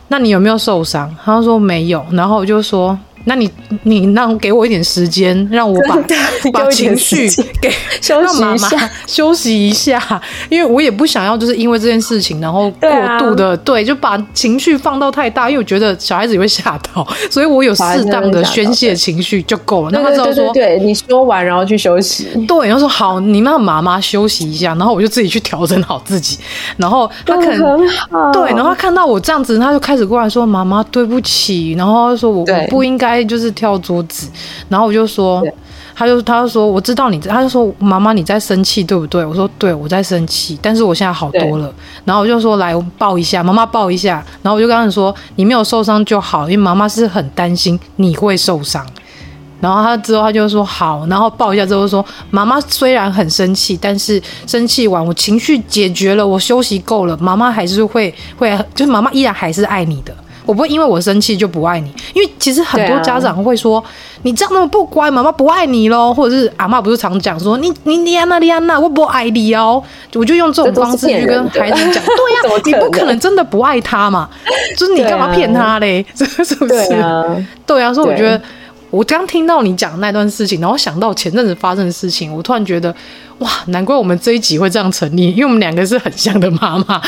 [0.08, 2.98] 那你有没有受伤？”他说：“没有。”然后我就说。
[3.24, 3.50] 那你
[3.82, 5.96] 你让给我一点时间，让我把
[6.52, 7.28] 把情绪
[7.60, 7.70] 给
[8.08, 8.68] 让妈妈
[9.06, 10.00] 休息一下，
[10.48, 19.90] 因为我也不想要就是因为这件事情，然后过度的对，就把情绪放到太大，因为我觉得小孩子也会吓到， 所以我有适当的宣泄情绪就够了。
[19.92, 26.38] 那他知道说，对你说完然后去休息，对，然后说好，你让妈妈休息一下，然后我就自己去调整好自己，
[26.78, 27.78] 然后他可能
[28.32, 33.09] 对，然后他看到我这样子，他就开始过来说妈妈对不起，然后他说我我不应该。
[33.24, 34.28] 就是跳桌子，
[34.68, 35.42] 然后我就说，
[35.94, 39.24] 他就他就说，我知道你，他就说妈妈你在生气对不对？
[39.24, 41.72] 我说对，我在生气，但是我现在好多了。
[42.04, 44.24] 然后我就说来我抱一下，妈妈抱一下。
[44.42, 48.86] 然后我就跟他说，你没有受伤就好，因为妈妈是很担心你会受伤。
[49.60, 60.14] 然后他之后他就说好，然后抱一下之后说，妈妈虽然很生气，但是生气完我情绪解决了，我休息够了，妈妈还是会会，就是妈妈依然还是爱你的。
[60.50, 63.84] 我不会因为我生气就不爱你，因为其实很多家长会说、啊、
[64.22, 69.80] 你这样那么不乖，妈妈不爱你喽，或者是阿嬷不是常讲说你你你安娜你安娜我不爱你哦，
[70.14, 74.28] 我就用这种方式去跟孩子讲，对呀、啊，你不可能真的不爱他嘛，
[74.76, 76.04] 就是你干嘛骗他嘞？
[76.12, 76.88] 这 是不是？
[76.88, 78.42] 对啊，对啊，所以我觉得
[78.90, 82.92] 我刚听到你讲那段事情，然后想到前阵子发生的事情，我突然觉得
[83.38, 87.00] 哇，难怪我们这一集会这样成立，因为我们两个是很像的妈妈。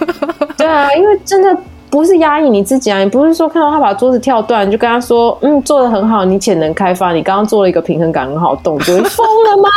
[0.56, 1.54] 对啊，因为真的。
[1.88, 2.98] 不是压抑你自己啊！
[2.98, 9.68] 你不是说看到他把桌子跳断，你就跟他说：“嗯，做的很好，你潜能开发，你刚刚做了一个平衡感很好动作。”你疯了吗？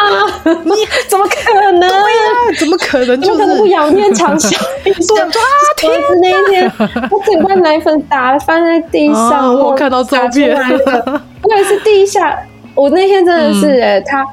[0.63, 0.71] 你
[1.07, 1.79] 怎么可能？
[1.79, 3.21] 对呀、啊，怎么可能？
[3.21, 4.49] 就是、可能不仰面长啸
[4.85, 5.23] 一下。
[5.23, 5.29] 啊
[5.77, 5.91] 天！
[6.21, 6.71] 那一天，
[7.11, 11.21] 我整罐奶粉打翻在地上，我看到照片了。
[11.43, 12.37] 我也是第一下，
[12.75, 14.25] 我那天真的是哎、欸，他。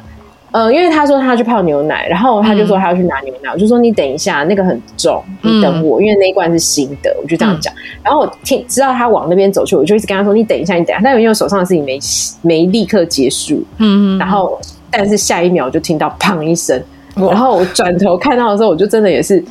[0.57, 7.71] 嗯，因为他说他要去泡牛奶，然后他就说他要去拿牛奶，嗯、我就说你等一下，那个很重，你等我，嗯、因为那一罐是新的，我就这样讲。
[7.75, 11.01] 嗯、然后我听知道他往那边走去，我就一直跟他说你等一下，你等一下。
[11.05, 11.99] 但因为手上的事情没
[12.41, 14.59] 没立刻结束，嗯，然后
[14.91, 16.83] 但是下一秒就听到砰一声，
[17.15, 19.45] 然后我转头看到的时候，我就真的也是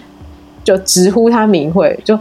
[0.64, 2.18] 就直呼他名讳，就。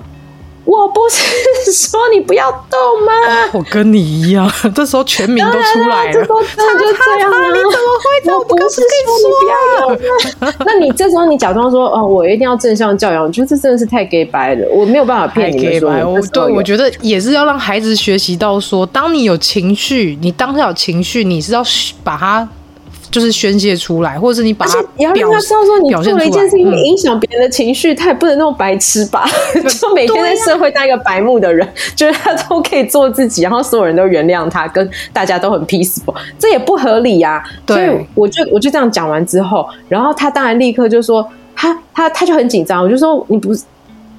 [0.64, 3.12] 我不是说你不要动吗？
[3.52, 6.12] 我跟你一样， 这时候全民都出来了。
[6.12, 7.38] 这时候真的就这样吗？
[7.52, 8.32] 你怎么会？
[8.34, 8.82] 我不是说
[9.20, 10.56] 你不要动。
[10.66, 14.66] 那你这时候你假装说哦，我一定要正向教养，我觉得这真的是太 gay 白了。
[14.70, 15.90] 我没有办法骗你们说。
[16.10, 21.62] 我对，我觉得也是要让孩子学习到说，当你有情绪，你当下有情绪，你是要
[22.02, 22.48] 把它。
[23.14, 29.24] 就是宣泄出来，或者是你把他，你要让他知道说，你做了一件事情影响别人的情绪，嗯、他也不能那么白痴吧？
[29.80, 41.24] 就每天在社会当一个白目的人，觉得、啊、他都可以做自己，然后所有人都原谅他，跟大家都很 peaceful，这也不合理呀、所以我就我就这样讲完之后，然后他当然立刻就说，
[41.54, 43.62] 他他他就很紧张，我就说你不是，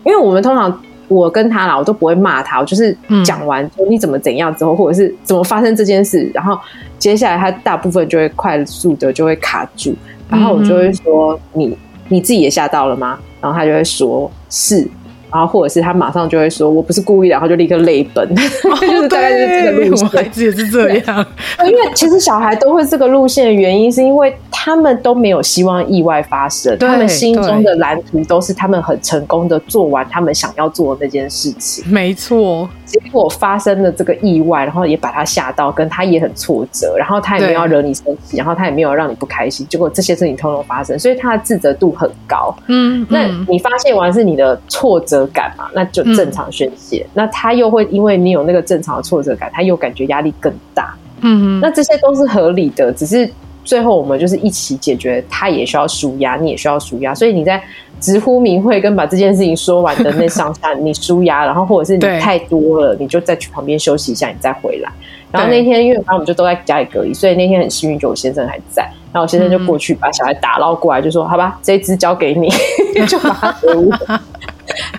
[0.05, 0.81] 因为我们通常。
[1.07, 6.59] 我跟他啦，我都不会骂他，我就是讲完说你怎么怎样之后，或者是怎么发生这件事，然后
[6.97, 9.95] 接下来他大部分就会快速的就会卡住，
[10.29, 13.19] 然后我就会说你你自己也吓到了吗？
[13.41, 14.87] 然后他就会说是。
[15.35, 18.25] 然后或者是他马上就会说，我不是故意，然后就立刻泪奔，
[18.71, 20.07] 哦、 就是大概是这个路线。
[20.07, 21.25] 孩子也是这样，
[21.67, 31.83] 因为其实小孩都会这个路线的原因，是因为他们都没有希望意外发生，他们心中的蓝图都是他们很成功的做完他们想要做的那件事情。
[31.91, 32.69] 没错。
[32.85, 42.55] 结果发生了这个意外，然后也把他吓到，跟他也很挫折，然后他也没有要惹你生气，然后他也没有让你不开心，结果这些事情通通发生，所以他的自责度很高。
[42.67, 45.65] 嗯，嗯，那你发现完是你的挫折感嘛？
[45.73, 47.05] 那就正常宣泄。
[47.07, 50.95] 嗯、那他又会因为你有那个正常的挫折感，他又感觉压力更大。
[51.21, 53.29] 嗯，那这些都是合理的，只是
[53.63, 57.61] 最后我们就是一起解决，他也需要舒压，你也需要舒压，所以你在。
[57.97, 64.91] 直呼名讳跟把这件事情说完的那上下，你舒压，然后或者是你太多了，你就再去旁边休息一下，你再回来。
[65.31, 68.83] 然后那天因为反正我们就都在家里隔离，所以那天很幸运，就我先生还在。
[69.13, 72.49] 然后我先生就过去把小孩打捞过来，就说：“好吧，这一只交给你。
[73.07, 73.89] ”就把他给我。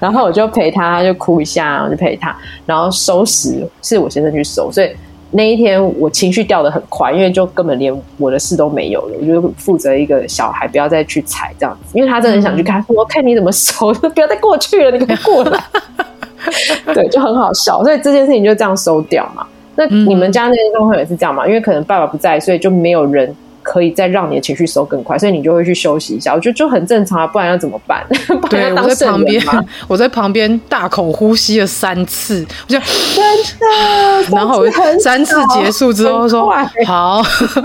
[0.00, 4.90] 然后我就陪他，他就哭一下，然后就陪他，然后收拾是我先生去收，所以。
[5.32, 15.60] 那一天我情绪掉的很快，因为就根本连我的事都没有了，我就负责一个小孩，不要再去踩这样子，因为他真的很想去看，我看你怎么收， 不要再过去了，你快过来，
[16.94, 19.44] 对，就很好笑，所以这件事情就这样收掉嘛。
[19.74, 21.44] 那你们家那些状况也是这样嘛？
[21.44, 23.34] 因为可能爸爸不在，所以就没有人
[23.66, 26.32] 可以再让你的情绪收更快，所以你就会去休息一下。
[26.32, 28.06] 我觉得就很正常啊，不然要怎么办？
[28.48, 29.42] 对，我在旁边，
[29.88, 33.24] 我在旁边大口呼吸了三次，我就真
[33.58, 36.48] 的， 然后我三次结束之后说
[36.86, 37.20] 好，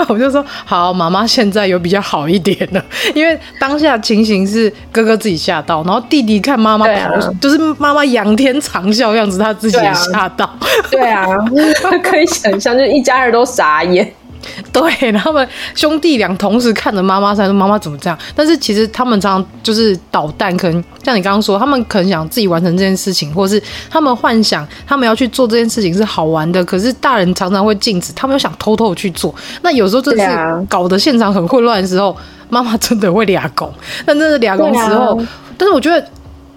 [0.10, 2.84] 我就说好，妈妈现在有比较好一点了，
[3.14, 10.50] 因为当下情形是哥哥自己吓到，然后弟弟看妈妈跑，啊、就是妈妈仰天长啸样子，他自己也吓到，
[10.90, 14.12] 对啊，对啊可以想象，就是一家人都傻眼。
[14.74, 26.64] 对，他们兄弟俩同时看着妈妈，说：“妈妈怎么这样？”但是其实他们常常就是捣蛋，可能像你刚刚说，他们可能想自己完成这件事情，或者是他们幻想他们要去做这件事情是好玩的。
[26.66, 29.34] 可是大人常常会禁止，他们又想偷偷去做。
[29.62, 32.16] 那有时候真的是搞得现场很混乱的时候，
[32.50, 33.72] 妈妈真的会俩拱。
[34.06, 35.20] 但真的俩拱时候，
[35.58, 36.06] 但是我觉得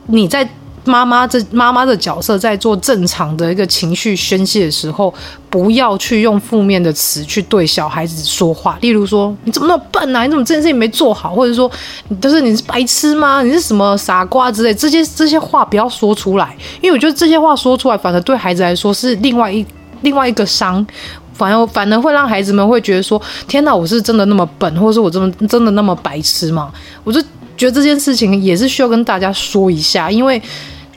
[0.06, 0.48] 你在。
[0.84, 5.12] 妈妈这妈妈的角色在做正常的一个情绪宣泄的时候，
[5.48, 8.76] 不要去用负面的词去对小孩子说话。
[8.82, 10.24] 例如说：“你怎么那么笨啊？
[10.24, 11.70] 你怎么这件事情没做好？”或者说
[12.08, 13.42] 你：“就是你是白痴吗？
[13.42, 19.64] 你是什么傻瓜之类？”这些这些话不要说出来，因为我觉得这些话说出来，反而对孩子来说是另外一
[20.02, 20.86] 另外一个伤，
[21.32, 26.70] 反而反而会让孩子们会觉得说：“天哪，我是真的那么笨，或者是我真的真的那么白痴吗？”
[27.04, 27.22] 我就
[27.56, 30.42] 觉得这件事情也是需要跟大家说一下，因为。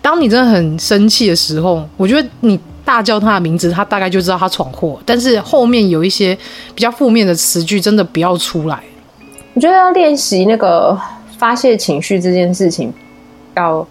[0.08, 4.98] 当你真的很生气的时候，我觉得你大叫他的名字，他大概就知道他闯祸。
[5.06, 6.34] 但是后面有一些
[6.74, 8.82] 比较负面的词句，真的不要出来。
[9.54, 10.98] 我觉得要练习那个
[11.38, 12.93] 发泄情绪这件事情，
[13.58, 13.86] 要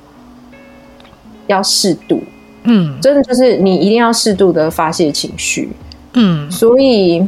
[1.48, 2.22] 要适度。
[2.62, 5.68] 嗯，真的就是你一定要适度的发泄情绪。
[6.14, 7.22] 嗯，所以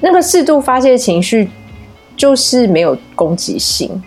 [0.00, 1.50] 那个适度发泄情绪，
[2.16, 4.00] 就是没有攻击性。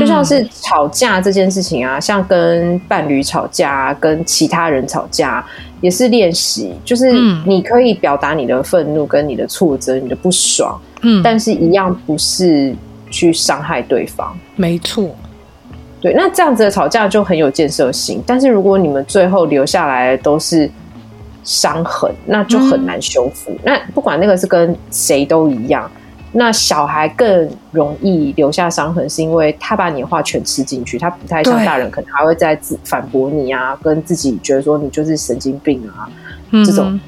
[0.00, 5.44] 就像是吵架这件事情啊，像跟伴侣吵架，跟其他人吵架，
[5.80, 6.72] 也是练习。
[6.84, 7.12] 就是
[7.46, 12.74] 你可以表达你的愤怒、跟你的挫折、你的不爽，嗯，但是一样不是
[13.10, 14.36] 去伤害对方。
[14.56, 15.14] 没错，
[16.00, 16.12] 对。
[16.14, 18.20] 那这样子的吵架就很有建设性。
[18.26, 20.68] 但是如果你们最后留下来的都是
[21.44, 23.52] 伤痕，那就很难修复。
[23.52, 23.58] 嗯。
[23.62, 25.88] 那不管那个是跟谁都一样。
[26.38, 36.06] 那小孩更容易留下伤痕，是因为他把你的话全吃进去，他不太像大人，可能还会再自反驳你啊，跟自己觉得说你就是神经病啊，
[36.50, 37.00] 嗯、这种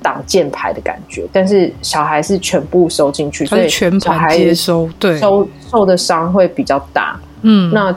[0.00, 1.28] 挡箭牌的感觉。
[1.30, 7.20] 但是小孩是全部收进去，所以全盘接收，对，收受的伤会比较大。
[7.42, 7.94] 嗯，那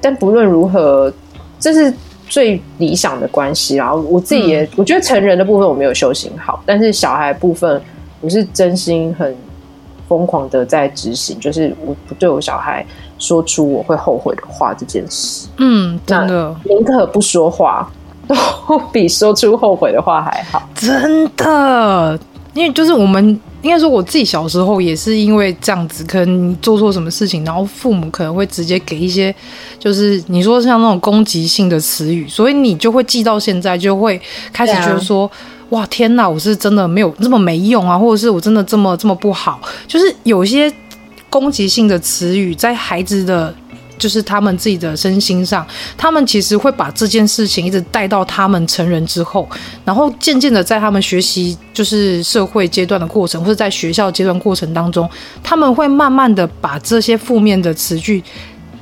[0.00, 1.12] 但不论如何，
[1.60, 1.94] 这是
[2.28, 3.76] 最理想的关系。
[3.76, 7.80] 然后我自己也、嗯、我觉得成人的部分我没有修行好，但是小孩部分
[8.20, 9.32] 我是真心很。
[10.08, 12.84] 疯狂的在执行，就是我不对我小孩
[13.18, 15.48] 说出我会后悔的话这件事。
[15.58, 17.90] 嗯，真的，宁可不说话，
[18.26, 20.62] 都比说出后悔的话还好。
[20.74, 22.18] 真的，
[22.52, 29.34] 因为就是我们应该说，我自己小时候也是因为这样子，可能你做错什么事情，然后父母可能会直接给一些，
[29.78, 34.20] 就是你说像那种攻击性的词语，所以你就会记到现在，就会
[34.52, 35.30] 开始觉得说。
[35.72, 36.28] 哇天哪！
[36.28, 39.58] 我是真的没有这么没用啊，或者是我真的这么这么不好？
[39.88, 40.70] 就是有些
[41.30, 43.54] 攻击性的词语在孩子的，
[43.96, 49.48] 就是他们自己的身心上，他们其实会把这件事情一直带到他们成人之后，
[49.82, 55.08] 然后渐渐的在他们学习就是社会阶段的过程，或者在学校阶段过程当中，
[55.42, 58.22] 他们会慢慢的把这些负面的词句，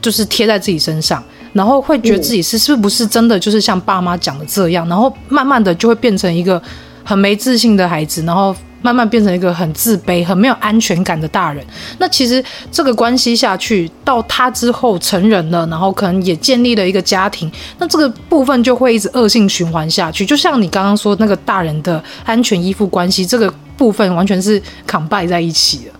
[0.02, 1.22] 就是贴在自己身上。
[1.52, 6.60] 然后会觉得自己是是不是真的就是像爸妈讲的这样，然后慢慢的就会变成一个
[7.04, 11.64] 很没自信的孩子，然后慢慢变成一个很自卑、很没有安全感的大人。
[11.98, 20.24] 那其实这个关系下去，到他之后成人了，然后可能也建立了一个家庭，那这个部分就会一直恶性循环下去。
[20.24, 25.90] 就像你刚刚说那个大人的安全依附关系，这个部分完全是 combine 在一起的。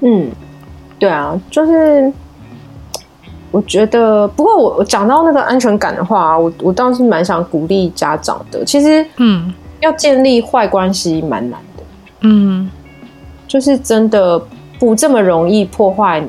[0.00, 0.30] 嗯，
[0.98, 2.12] 对啊，就是。
[3.50, 8.62] 我觉得，不过我我讲到那个安全感的话，我我倒是蛮想鼓励家长的。
[8.64, 11.82] 其实，嗯，要建立坏关系蛮难的，
[12.20, 12.70] 嗯，
[13.46, 14.38] 就是真的
[14.78, 16.22] 不这么容易破坏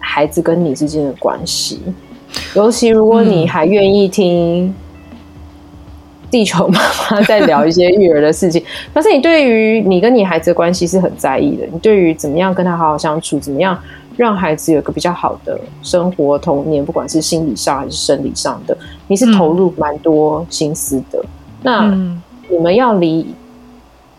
[0.00, 1.80] 孩子跟你之间的关系。
[2.54, 4.74] 尤其如果你还愿意听
[6.30, 13.78] 地球妈妈在聊一些育儿的事情， 但是你对于你跟你孩子的关系是很在意的，你对于怎么样跟他好好相处，怎么样。
[14.18, 18.76] 让孩子有个比较好的生活童年，不管是心理上还是生理上的，
[19.06, 21.24] 你是投入蛮多心思的。
[21.62, 23.24] 嗯、那你们要离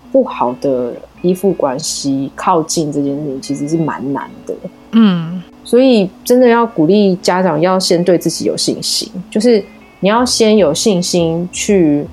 [0.09, 4.55] 不好的依附关系靠近这件事情，其实是蛮难的。
[4.91, 9.61] 嗯，所以真的要鼓励家长要先对自己有信心，就是
[9.99, 12.07] 你要先有信心去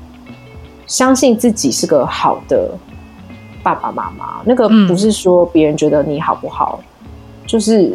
[0.88, 2.76] 相信自己是个好的
[3.62, 6.84] 爸爸妈妈，那个不是说别人觉得你好不好，嗯、
[7.46, 7.92] 就是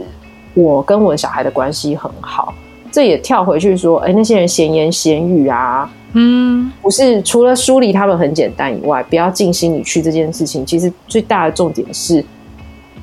[0.53, 2.53] 我跟我的小孩的关系很好。
[2.91, 12.21] 这也跳回去说，哎，那些人闲言闲语啊，嗯，不是除了梳理他们很简单以外，不要进心里去这件事情，其实最大的重点是，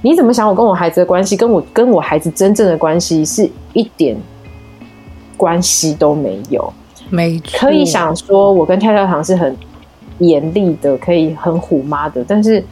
[0.02, 0.46] 你怎么想？
[0.46, 4.14] 我跟我孩子的关系，跟我跟我孩子真正的关系是一点
[5.38, 6.70] 关系都没有。
[7.08, 9.56] 没错，可以想说，我跟跳跳糖是很
[10.18, 12.62] 严厉的，可以很虎妈的，但是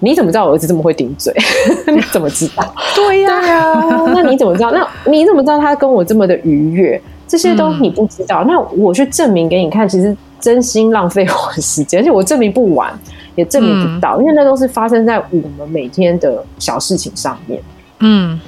[0.00, 1.34] 你怎么知道我儿子这么会顶嘴？
[1.94, 2.74] 你怎么知道？
[2.94, 4.70] 对呀、啊，那你怎么知道？
[4.70, 7.00] 那你怎么知道他跟我这么的愉悦？
[7.26, 8.42] 这些都你不知道。
[8.44, 12.92] 嗯、那我去证明给你看，其实真心浪费我的时间，而且我证明不完，
[13.34, 17.60] 也证明不到，嗯、因为那都是发生在我们每天的小事情上面。
[18.00, 18.38] 嗯。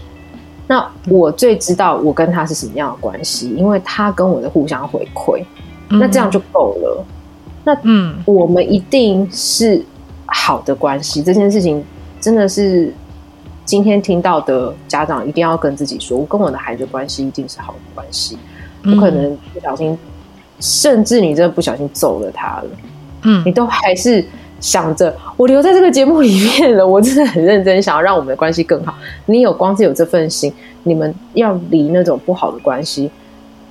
[0.71, 5.43] 那我最知道我跟他是什么样的关系，因为他跟我的互相回馈，
[5.89, 7.05] 那这样就够了。
[7.65, 9.83] 那嗯，我们一定是
[10.29, 11.23] 好的关系。
[11.23, 11.85] 这件事情
[12.21, 12.93] 真的是
[13.65, 18.39] 今天听到的家长一定要跟自己说：我跟我的孩子关系一定是好的关系，
[18.83, 19.99] 不可能不小心，
[20.61, 22.67] 甚至你真的不小心揍了他了，
[23.23, 24.25] 嗯，你都还是。
[24.61, 28.93] 想着我留在这个节目里面了，我真的很认真，想要让我们的关系更好。
[29.27, 30.53] 你有光是有这份心，
[30.83, 33.09] 你们要离那种不好的关系，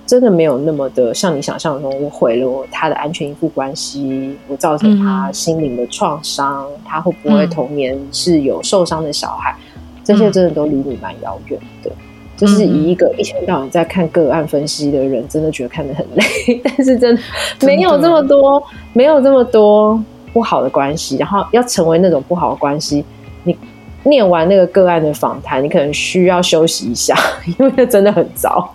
[0.07, 9.55] 真的没有那么的像你想象中，我毁了我他的安全依附关系，我造成他心灵的创伤，嗯、他会不会童年是有受伤的小孩？
[9.75, 11.91] 嗯、这些真的都离你蛮遥远的。
[12.35, 16.23] 就是以一个一天到晚在看个案分析的人，真的觉得看得很累，
[16.63, 17.21] 但是真的
[17.61, 20.01] 没有这么多，没有这么多。
[20.33, 23.03] 不好的关系，然后要成为那种不好的关系，
[23.43, 23.57] 你
[24.03, 27.17] 念完那个个案的访谈，你可能需要休息一下，
[27.57, 28.71] 因为那真的很糟。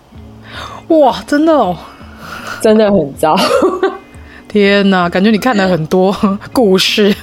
[0.89, 1.75] 哇，真的哦，
[2.61, 3.35] 真的很糟。
[4.47, 6.15] 天哪，感觉你看了很多
[6.51, 7.15] 故事。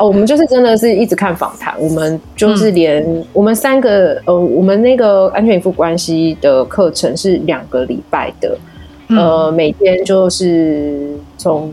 [0.00, 8.58] 我们就是真的是一直看访谈，我们就是连、嗯、我们三个呃，我们那个安全依附关系的课程是两个礼拜的，
[9.08, 11.72] 嗯、呃，每天就是从。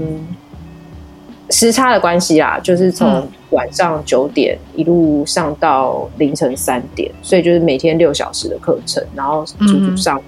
[1.50, 10.20] 时差的关系啦，就是从晚上九点一路上到凌晨三点，嗯、所以就是每天六小时的课程，然后足足上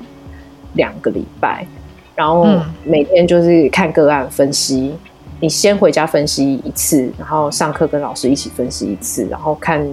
[0.75, 1.65] 两个礼拜，
[2.15, 2.47] 然后
[2.83, 4.93] 每天就是看个案分析。
[5.41, 9.85] 你先回家分析一次，然后上课跟老师一起分析一次，然后看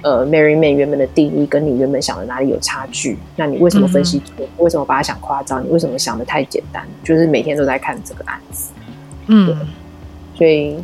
[0.00, 4.46] 呃 Mary Man 原本的定义跟你原本想的哪里有差距，那你为什么分析错？
[4.56, 5.62] 为什么把它想夸张？
[5.62, 6.82] 你为什么想的太简单？
[7.04, 8.70] 就是每天都在看这个案子，
[9.26, 9.56] 嗯。
[10.34, 10.82] 所以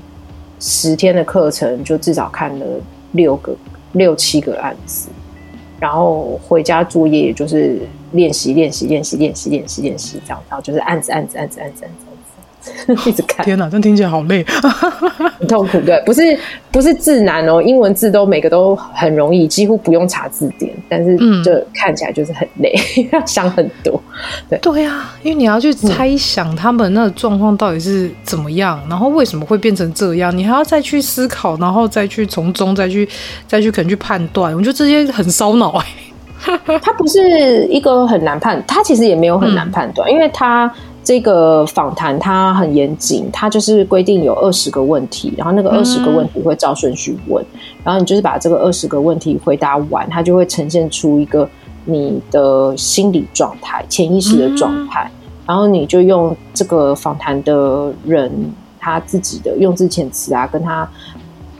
[0.60, 2.66] 十天的课程就至少看了
[3.12, 3.56] 六个、
[3.92, 5.08] 六七个案子，
[5.80, 7.80] 然后回家作业就是
[8.12, 12.07] 练习、练习、练习、练习、练习、练习这样，然后就是案子、案子、案子、案子、案子。
[13.06, 14.44] 一直看，天哪，这听起来好累，
[15.38, 15.80] 很 痛苦。
[15.80, 16.38] 对，不是
[16.70, 22.74] 不是字难哦，英文字都每个都很容易，几乎不用查字典，但是就看起来就是很累，
[23.12, 24.00] 要 想很多。
[24.48, 33.08] 对对啊，因为你要去猜想他们那个状况到底是怎么样，然后为什么会变成这样，你还要再去思考，然后再去从中再去
[33.46, 34.54] 再去可能去判断。
[34.54, 35.86] 我觉得这些很烧脑哎。
[36.82, 40.72] 它不是一个很难判，它其实也没有很难判断，嗯、因为它。
[41.08, 51.48] 这个访谈它很严谨，它就是规定有二十个问题，然后那个二十个问题会照顺序问，嗯、然后你就是把这个二十个问题回答完，它就会呈现出一个
[51.86, 58.30] 你的心理状态、潜意识的状态，嗯、然后你就用这个访谈的人
[58.78, 60.86] 他自己的用字遣词啊，跟他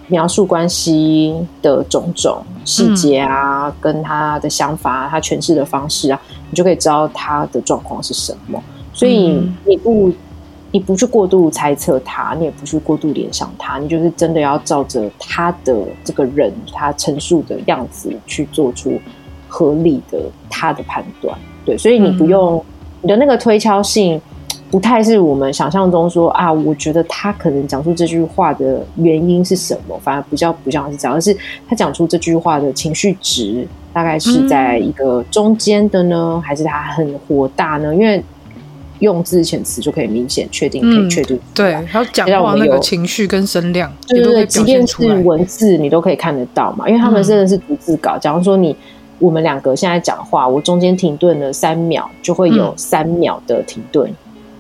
[0.09, 6.21] 描述关系的种种细节啊，嗯、跟他的想法、他诠释的方式啊，
[6.51, 8.63] 你就可以知道他的状况是什么。
[8.99, 10.13] 所以你不，
[10.73, 19.01] 你不去过度猜测他，你也不去过度联想他，你就是真的要照着他的这个人他陈述的样子去做出
[19.47, 20.21] 合理的
[20.51, 21.39] 他的判断。
[21.65, 22.65] 对，所以你不用、嗯、
[23.03, 24.21] 你的那个推敲性，
[24.69, 31.33] 不太是我们想象中说啊，我觉得他可能讲出这句话的原因是什么，反而比较不像是这样，而是
[31.69, 37.95] 他讲出这句话的情绪值大概是在一个中间的呢，嗯、还是他很火大呢？
[37.95, 38.21] 因为
[39.01, 48.17] 用字遣词就可以明显确定，可以确定、嗯、对，还有讲话那个情绪跟声量，对对对，即便是文字你都可以看得到嘛，因为他们真的是逐字稿。
[48.17, 48.75] 嗯、假如说你
[49.19, 54.09] 我们两个现在讲话，我中间停顿了三秒，就会有三秒的停顿；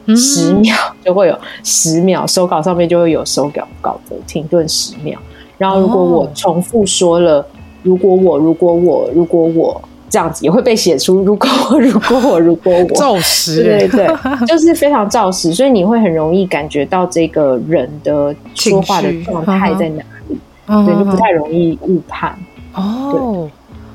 [0.06, 0.74] 嗯、十秒
[1.04, 5.18] 就会有十秒，手稿上面就会有手稿稿的停顿十秒。
[5.56, 7.46] 然后如果我重复说了，哦、
[7.82, 9.82] 如果我，如果我，如果我。
[10.08, 20.38] 这样子也会被写出，如果我，如果我，如果我， 照实，对对对，就是非常照实，所以你会很容易感觉到这个人的说话的状态在哪里。
[20.66, 22.38] 嗯，对，就不太容易误判。
[22.74, 23.48] 哦，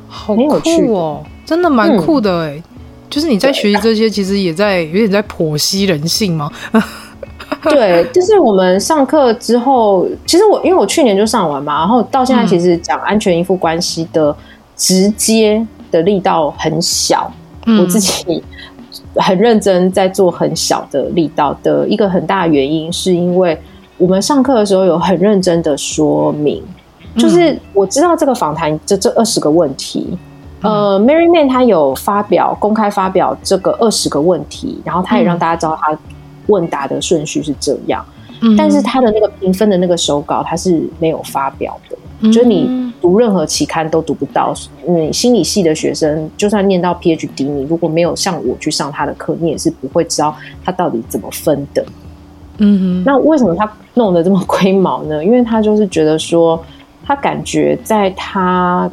[0.08, 2.64] 好酷哦，真的蛮酷的哎、嗯。
[3.10, 6.50] 就是你在学习这些，其实也在有点在剖析人性吗？
[7.62, 14.36] 对，就是我们上课之后，其实我因为我去年就上完嘛，然后到现在其实讲安全依附关系的
[14.76, 15.64] 直接
[15.94, 17.32] 的力道很小，
[17.66, 18.44] 嗯、我自己
[19.16, 23.58] 很认真在做很小的力道的一个很大原因，是因为
[23.98, 26.62] 我们上课的时候有很认真的说明，
[27.16, 30.18] 就是我知道这个访谈这这二十个问题，
[30.62, 35.98] 呃，Mary Man 他有发表公开发表这个二十个问题，然后他也让大家知道他。
[36.48, 38.06] 问答的顺序是这样，
[38.58, 44.54] 但是他的那个评分的那个手稿他是没有发表的，嗯、就是你读任何期刊都读不到。
[44.88, 51.86] 你心理系的学生就算念到 PhD，你如果没有像我去上他的课，你也是不会知道他到底怎么分的。
[52.58, 55.24] 嗯，那为什么他弄得这么龟毛呢？
[55.24, 56.60] 因为他就是觉得说，
[57.06, 58.90] 他感觉在他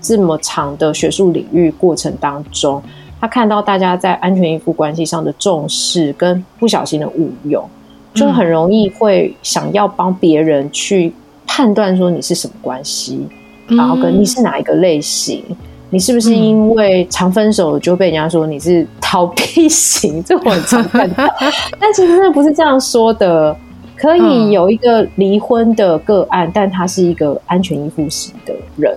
[0.00, 2.82] 这么长的学术领域过程当中。
[3.20, 7.68] 他看到大家在安全依附关系上的重视跟不小心的误用，
[8.14, 11.12] 就很容易会想要帮别人去
[11.48, 13.26] 判断说你是什么关系，
[13.66, 15.42] 然后跟你是哪一个类型，
[15.90, 20.22] 你是不是因为常分手就被人家说你是逃避型？
[20.22, 21.26] 这我很常看到，
[21.80, 23.56] 但其实那不是这样说的。
[23.96, 28.96] 可以有一个离婚的个案，但他是一个安全依附型的人，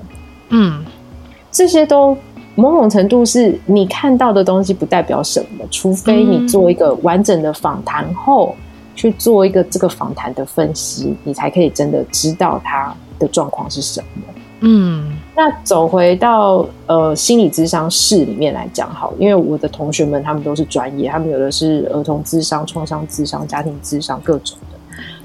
[0.49, 0.85] 嗯，
[1.51, 2.15] 这些都。
[2.53, 8.53] 某种程度是你看到的东西不代表什么，除非你做一个完整的访谈后
[8.95, 14.23] 去做一个这个访谈的分析，你才可以真的知道他的状况是什么。
[14.61, 24.77] 嗯，那走回到呃心理咨商室里面来讲好，因为我的同学们他们都是专业，他们有的是儿童智商、创伤智商、家庭智商各种的。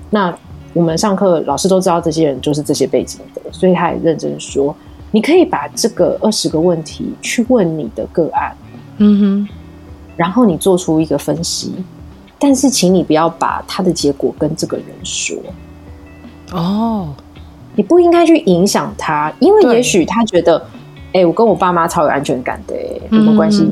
[0.08, 0.34] 那
[0.72, 4.74] 我们上课老师都知道这些人就是这些背景的，所以他也认真说。
[5.12, 8.54] 你可以把这个二十个问题去问你的个案，
[8.98, 9.48] 嗯哼，
[10.16, 11.72] 然后你做出一个分析，
[12.38, 15.36] 但是请你不要把他的结果跟这个人说。
[16.52, 17.14] 哦，
[17.74, 20.58] 你不应该去影响他，因为也许他觉得，
[21.08, 23.68] 哎、欸，我跟我爸妈超有安全感的，哎，我们关系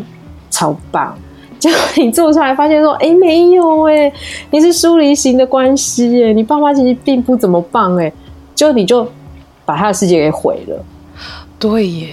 [0.50, 1.16] 超棒。
[1.56, 4.12] 结果你做出来发现说，哎、欸，没有，哎，
[4.50, 8.12] 你是疏离型的关系，哎，你爸妈其实并不怎么棒，哎，
[8.54, 9.06] 就你就
[9.64, 10.84] 把他的世界给毁了。
[11.58, 12.08] 对耶，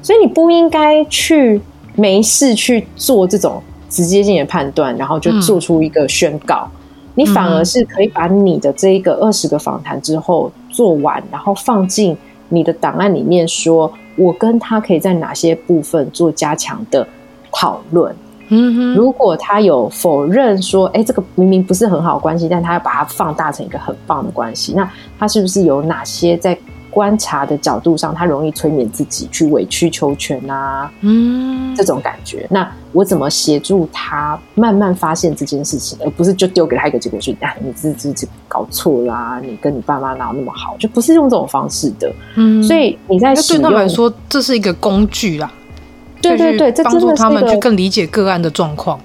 [0.00, 1.60] 所以你不应该去
[1.96, 3.62] 没事去做这种
[3.96, 6.68] 直接性的判断，然后就做出一个宣告。
[6.68, 6.76] 嗯、
[7.14, 12.14] 你反而是可以把你的这一个二十个访谈之后做完，然后放进
[12.50, 17.08] 你的档案里面，说我跟他可以在哪些部分做加强的
[17.50, 18.14] 讨论。
[18.48, 24.86] 嗯哼，如果他有否认说，哎，这个明明不是很好关系，但他要把它放大成一个很棒的关系，那
[25.18, 26.56] 他是不是有哪些在？
[26.96, 32.46] 观察的角度上，他容易催眠自己去委曲求全啊，嗯，这种感觉。
[32.50, 40.74] 那我怎么协助他慢慢发现这件事情，而不是就丢给他一个结果说，啊，你自己搞错啦，啊，你跟你爸妈哪有那么好？
[40.78, 42.10] 就不是用这种方式的。
[42.36, 45.52] 嗯，所以你在对他们来说，这是一个工具啦。
[46.22, 48.98] 对对对，这帮助他们去更理解个案的状况。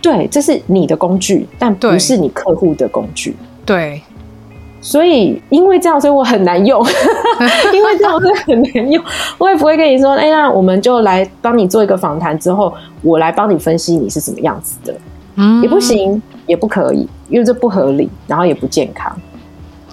[0.00, 3.34] 对，这是你的工具，但不是你客户的工具。
[3.66, 4.00] 对。
[4.82, 6.84] 所以，因为这样，所以我很难用。
[7.72, 9.02] 因为这样，所以很难用。
[9.38, 14.94] 我也不会跟你说，哎、欸，那我们就来帮你做一个访谈，之后我来帮你分析你是什么样子的。
[15.36, 19.16] 嗯，也不行，也不可以，因为这不合理，然后也不健康。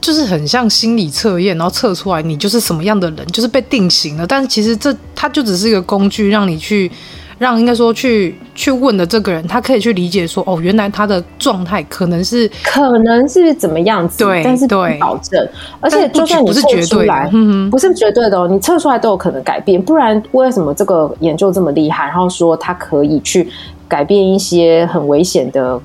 [0.02, 4.26] 就是很像心理测验，然后测出来你就是什么样的人，就是被定型了。
[4.26, 6.92] 但是其实这它就只是一个工具，让你去。
[7.40, 15.48] 让应该说去去问的这个人，他可以去理解说，哦，原来他的状态可能是可能是怎么样子，对，但是不保证，
[15.80, 17.32] 而且就算你测出来，
[17.72, 22.06] 不是绝对的哦，你测出来都有可能改变，不然为什么这个研究这么厉害？
[22.06, 23.50] 然后说他可以去
[23.88, 25.82] 改变一些很危险的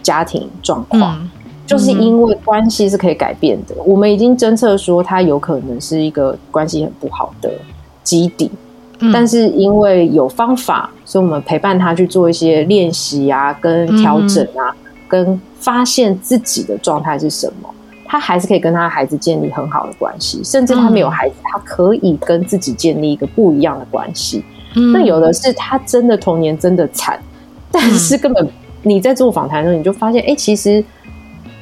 [0.00, 1.30] 家庭状况，嗯，
[1.66, 3.74] 就是因为关系是可以改变的。
[3.84, 7.50] 我们已经侦测说，他有可能是一个关系很不好的
[8.04, 8.48] 基底。
[9.12, 14.76] 但是因为有方法，所以我们陪伴他去做一些练习啊，跟调整啊，嗯、
[15.08, 17.68] 跟发现自己的状态是什么。
[18.06, 24.44] 他还是可以跟他孩子建立很好的关系，甚至他没有孩子，他可以跟自己建立一个不一样的关系。
[24.76, 27.18] 嗯、那有的是他真的童年真的惨，
[27.72, 28.48] 但是根本
[28.82, 30.84] 你在做访谈的时候，你就发现，哎、欸，其实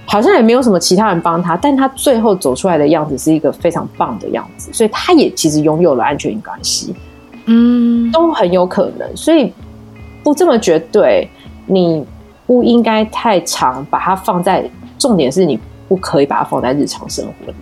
[0.05, 6.95] 好像也没有什么其他人帮他，但他最后走出来的样子是一个非常棒的样子，所以他也其实拥有了安全关系。
[7.47, 9.53] 嗯，都很有可能，所以
[10.22, 11.28] 不这么绝对。
[11.64, 12.05] 你
[12.45, 14.68] 不应该太常把它放在
[14.99, 17.55] 重点，是你不可以把它放在日常生活里。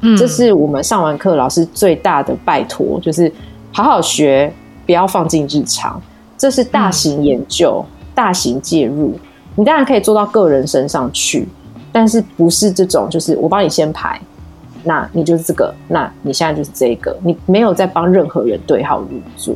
[0.00, 3.30] 嗯，这是我们上完课老师最大的拜托，就是
[3.72, 4.50] 好好学，
[4.86, 6.00] 不要放进日常。
[6.38, 9.12] 这是大型研究、嗯、大型介入，
[9.56, 11.48] 你当然可以做到个人身上去，
[11.90, 14.20] 但是不是这种，就是我帮你先排，
[14.84, 19.54] 那你就是这个，那你现在就是这个，你没有在帮任何人对号入座。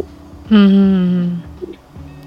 [0.48, 1.40] 嗯，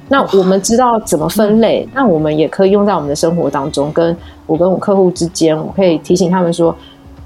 [0.08, 6.76] 那我们知道怎么分类，那我们也可以用在我们的生活当中，跟我跟我客户之间，我可以提醒他们说。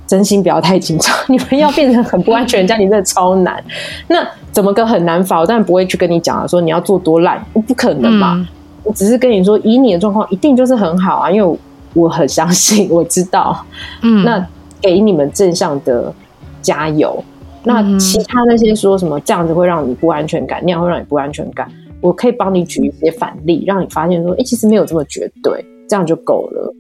[0.06, 3.64] 真心不要太紧张，你们要变成很不安全，家里真的超难。
[4.10, 4.18] 那
[4.52, 5.40] 怎么个很难法？
[5.40, 8.34] 我当然不会去跟你讲了，说你要做多烂，不可能嘛。
[8.36, 8.48] 嗯、
[8.84, 11.60] 我只是跟你说，以你的状况，一定就是很好啊，因为
[11.94, 13.58] 我很相信，我知道。
[14.02, 14.46] 嗯，那
[14.84, 16.14] 给你们正向的
[16.62, 17.24] 加油。
[17.64, 21.68] 那其他那些说什么这样子会让你不安全感，那样会让你不安全感，
[22.02, 26.76] 我可以帮你举一些反例，让你发现说，哎、欸，其实没有这么绝对，这样就够了。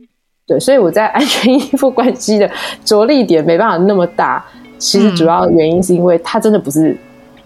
[0.46, 2.52] 对，所以我在安全依附关系的
[2.84, 4.46] 着力点没办法那么大。
[4.78, 6.98] 其实主要原因是因为它真的不是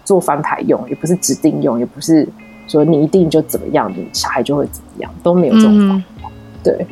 [0.03, 2.27] 做翻牌用，也不是指定用，也不是
[2.67, 6.29] 说你一定就怎么样，你小孩就会怎么样，都没有这种方法。
[6.63, 6.87] 对，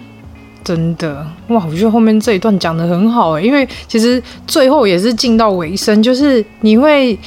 [0.66, 1.63] 真的哇！
[1.70, 7.18] 我觉得后面这一段讲得很好诶，因为其实最后也是进到尾声，就是你会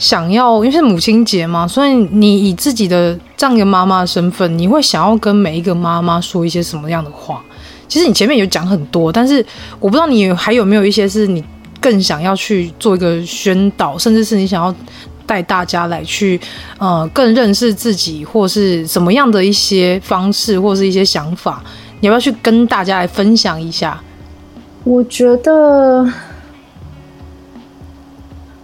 [0.00, 7.40] 想要，因为是母亲节嘛，所以你以自己的这样一个妈妈的身份，你会想要跟每一个妈妈说一些什么样的话？
[7.86, 9.36] 其实你前面有讲很多，但是
[9.78, 11.42] 我不知道你还有没有一些是你
[11.80, 14.74] 更想要去做一个宣导，甚至是你想要
[15.24, 16.38] 带大家来去
[16.78, 21.62] 呃更认识自己，或是什么样的一些方式，或是一些想法，
[22.00, 24.00] 你要不要去跟大家来分享一下？
[24.84, 26.06] 我觉得，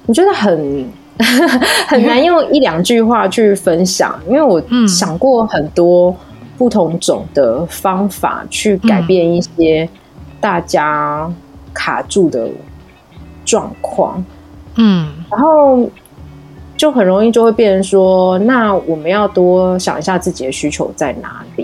[0.07, 0.89] 我觉得很
[1.89, 6.15] 很难用一两句话去分享，因为我想过很多。
[6.57, 9.89] 不同种的方法去改变一些
[10.41, 11.29] 大家
[11.75, 12.49] 卡住的
[13.45, 14.25] 状况，
[14.77, 15.91] 嗯，然后
[16.77, 21.64] 就很容易就会变成说，那我们要多想一下自己的需求在哪里，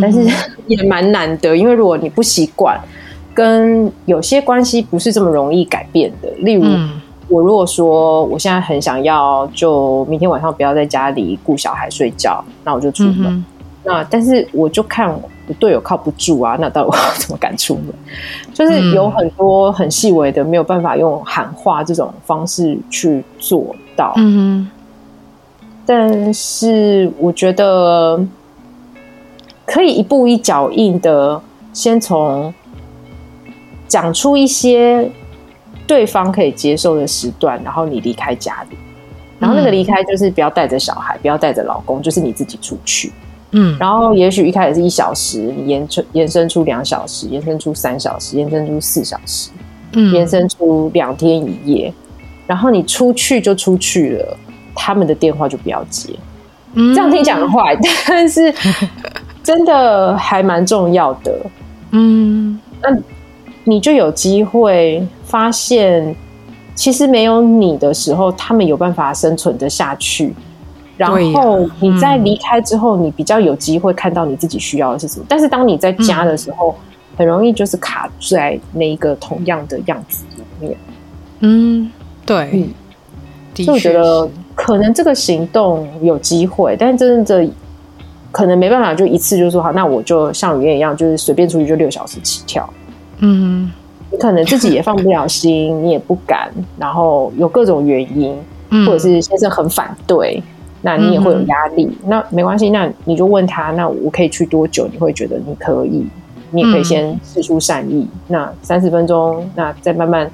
[0.00, 0.24] 但是
[0.66, 2.78] 也蛮难的，因为如果你不习惯，
[3.32, 6.64] 跟有些关系不是这么容易改变的，例如
[7.28, 13.26] 我如果说我现在很想要，就明天晚上不要在家里顾小孩睡觉，那我就出门。
[13.32, 13.44] 嗯
[13.82, 17.86] 那但是我就看我队友靠不住啊， 那到底我怎么敢出门？
[18.52, 24.12] 就是有很多很细微的没有办法用喊话这种方式去做到。
[24.16, 24.70] 嗯哼。
[25.86, 28.20] 但是我觉得
[29.70, 31.40] 可以一步一脚印的，
[31.72, 32.52] 先从
[33.86, 35.08] 讲出一些
[35.86, 38.76] 对方可以接受的时段，然后你离开家里，
[39.38, 43.12] 然后那个离开就是不要带着小孩，不要带着老公，就是你自己出去。
[43.52, 49.50] 嗯，然后也许一开始是一小时，延伸延伸出两小时，延伸出三小时，延伸出四小时，
[49.92, 51.94] 嗯，延伸出两天一夜，
[52.48, 54.36] 然后你出去就出去了，
[54.74, 56.10] 他们的电话就不要接。
[56.74, 58.54] 嗯，这样听起来很坏，但是
[59.50, 61.34] 真的还蛮重要的。
[61.90, 62.96] 嗯，那
[63.64, 66.14] 你就有机会发现，
[66.76, 70.32] 其实没有你的时候，他们有办法生存的下去。
[70.96, 75.26] 然后你在离开之后，你比较有机会看到你自己需要的是什么。
[75.28, 76.72] 但是当你在家的时候，
[77.16, 80.76] 很容易就是卡在那一个同样的样子里面。
[81.40, 81.90] 嗯，
[82.24, 82.50] 对。
[82.52, 87.52] 嗯，所以我觉得可能这个行动有机会，但是真的
[88.30, 92.68] 可能没办法，就一次就说好，那我就像雨燕一样，就是随便出去就六小时起跳。
[93.18, 93.70] 嗯，
[94.10, 98.36] 你可能自己也放不了心，你也不敢，然后有各种原因，
[98.86, 100.42] 或者是先生很反对。
[100.82, 104.88] 那你也会有压力，嗯、那没关系，那你就问他，那我可以去多久？
[104.90, 106.06] 你会觉得你可以，
[106.52, 108.00] 你也可以先试出善意。
[108.00, 110.30] 嗯、那三十分钟，那再慢慢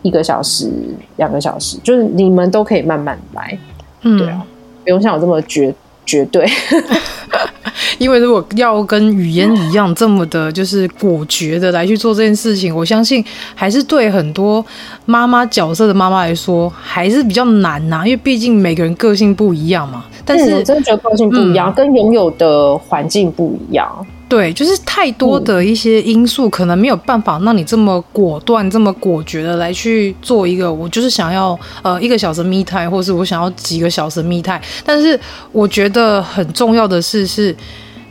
[0.00, 0.72] 一个小时、
[1.16, 3.58] 两个小时，就是你们都可以慢慢来。
[4.04, 4.42] 嗯，对啊，
[4.84, 5.74] 不用像我这么绝
[6.08, 6.48] 绝对。
[7.98, 14.64] 因为如果要跟语言一样这么的，就是果决的来去做这件事情，我相信还是对很多
[15.04, 18.06] 妈妈角色的妈妈来说还是比较难呐、啊。
[18.06, 20.04] 因为毕竟每个人个性不一样嘛。
[20.24, 24.06] 但是、嗯、我真的觉得个性不一样，嗯、跟拥有的环境不一样。
[24.28, 30.70] 对，就是太多的一些因素，可能没有办法让你这么果断、这么果决的来去做一个。
[30.70, 34.60] 我就是想要呃一个小时密态或是我想要几个小时密态。
[34.84, 35.18] 但是
[35.50, 37.56] 我觉得很重要的是，是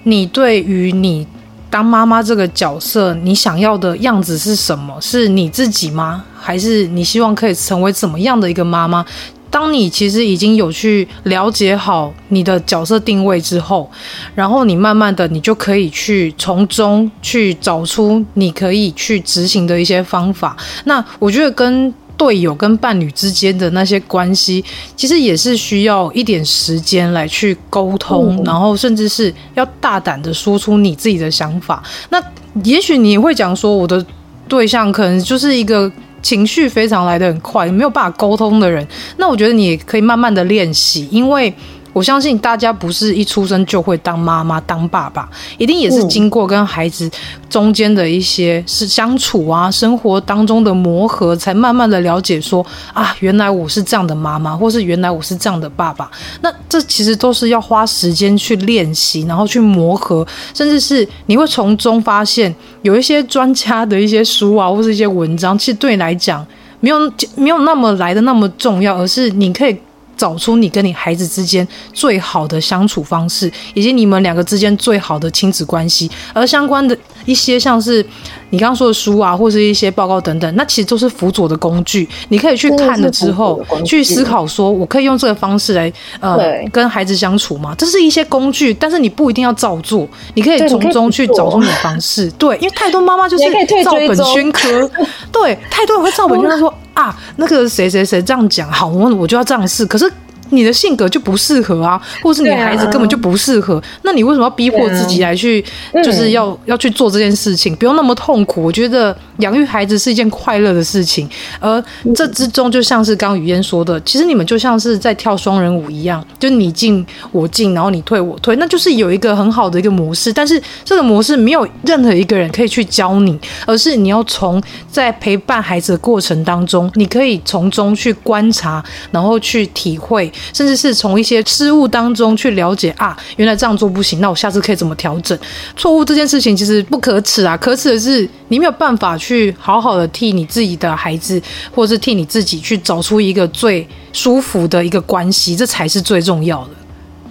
[0.03, 1.26] 你对于你
[1.70, 4.99] 当妈妈这个角色，你想要的样子是什么？
[4.99, 6.24] 是你自己吗？
[6.39, 9.05] 还是你希望可以成为怎么样的一个妈妈？
[9.49, 13.89] 当你其实已经有去了解好你的角色定位之后，
[14.35, 20.55] 然后你慢慢的，你就可以去从中去找出你可以去执行的一些方法。
[20.85, 24.63] 那我觉得跟队友跟伴侣之间的那些关系，
[24.95, 31.81] 其实也是需要一点时间来去沟通，然后甚至是要大胆的说出你自己的想法。
[32.09, 32.21] 那
[32.63, 34.05] 也许你会讲说，我的
[34.47, 35.91] 对象可能就是一个。
[36.22, 38.86] 情绪非常来的很快，没有办法沟通的人，
[39.18, 41.53] 那我觉得你可以慢慢的练习，因为。
[41.97, 45.27] 我相信大家不是一出生就会当妈妈、当爸爸，
[45.57, 47.09] 一定也是经过跟孩子
[47.49, 56.11] 中间的一些是相处啊，生活当中的磨合，才慢慢的了解说啊，原来我是这样的妈妈，或是原来我是这样的爸爸。
[56.41, 60.23] 那这其实都是要花时间去练习，然后去磨合，
[60.53, 66.45] 甚至是你会从中发现有一些专家的一些书啊，或是一些文章，其实对你来讲
[66.79, 69.75] 没有没有那么来的那么重要，而是你可以。
[70.18, 76.09] 找出你跟你孩子之间最好的相处方式，以及你们两个之间最好的亲子关系。
[76.34, 78.05] 而相关的一些，像是
[78.49, 82.07] 你刚刚说的书啊，或是一些报告等等，那其实都是辅佐的工具。
[82.30, 86.38] 你可以去看了之后，去思考说，我可以用这个方式来呃
[86.72, 87.76] 跟孩子相处吗？
[87.78, 92.32] 这是一些工具，但是你不一定要照做，你可以从中去找出你的方式。
[92.32, 93.43] 对，因为太多妈妈就是
[93.84, 94.89] 照本宣科，
[95.32, 96.74] 对，太多人会照本宣科说。
[96.97, 99.85] 啊，那个谁谁谁这样讲，好，我我就要这样试。
[99.85, 100.11] 可是
[100.49, 105.63] 你的性格就不适合啊，或是你的孩子根本就不适合，那你为什么要逼迫自己来去，
[106.03, 107.75] 就是要要去做这件事情？
[107.75, 108.63] 不用那么痛苦。
[108.63, 111.29] 我觉得养育孩子是一件快乐的事情，
[111.59, 111.83] 而
[112.15, 120.31] 这之中就像是刚刚语嫣说的，其实你们就像是在跳双人舞一样，就你进我进，然后你退我退，那就是有一个很好的一个模式。
[120.33, 126.91] 但是这个模式没有任何一个人可以去教你，而是你要从在陪伴孩子的过程当中。
[126.95, 135.38] 你可以从中去观察，然后去体会，甚至是从一些失误当中去了解啊，原来这样做不行，那我下次可以怎么调整？
[135.75, 141.41] 错误这件事情其实不可耻啊，可耻的是你没有办法去好好的替你自己的孩子，
[141.73, 146.69] 或是替你自己去找出一个最舒服的一个关系，这才是最重要的。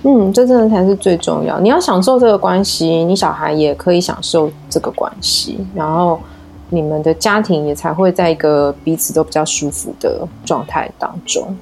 [0.04, 1.59] 嗯，这真的才是最重要。
[1.61, 6.20] 你要享受这个关系，你小孩也可以享受这个关系，然后。
[6.68, 11.57] 你们的家庭也才会在一个彼此都比较舒服的状态当中。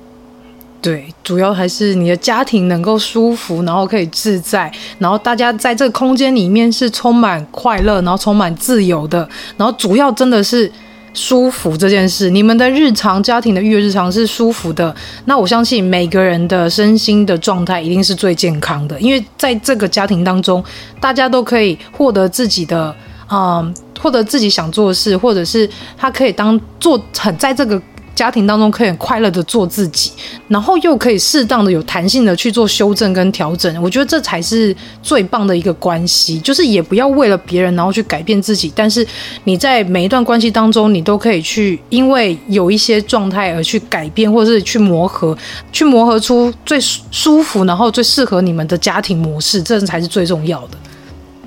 [0.84, 9.26] 对，主要还是你的家庭能够舒服，然后可以自在，然后大家在这个空间里面是充满快乐，然后充满自由的，
[9.56, 10.70] 然后主要真的是
[11.14, 12.28] 舒服这件事。
[12.28, 20.62] 你们的日常家庭的育儿日常是舒服的，那我相信每个人的身心的状态一定是最健康的，因为在这个家庭当中，
[21.00, 22.94] 大家都可以获得自己的。
[23.30, 27.80] 嗯，获得自己想做的事，或者是他可以当做很在这个
[28.14, 30.12] 家庭当中可以很快乐的做自己，
[30.48, 33.82] 然后又可以适当的有弹性的去做修正跟调整。
[33.82, 39.06] 我觉得这才是最棒的一个关系，就是也不要为了别人然后去改变自己，但是
[39.44, 45.36] 你在每一段关系当中，你都可以去因为有一些状态而去改变，或者是去磨合，
[45.72, 50.78] 去磨合出最舒服，然后最适合你们的家庭模式，这才是最重要的。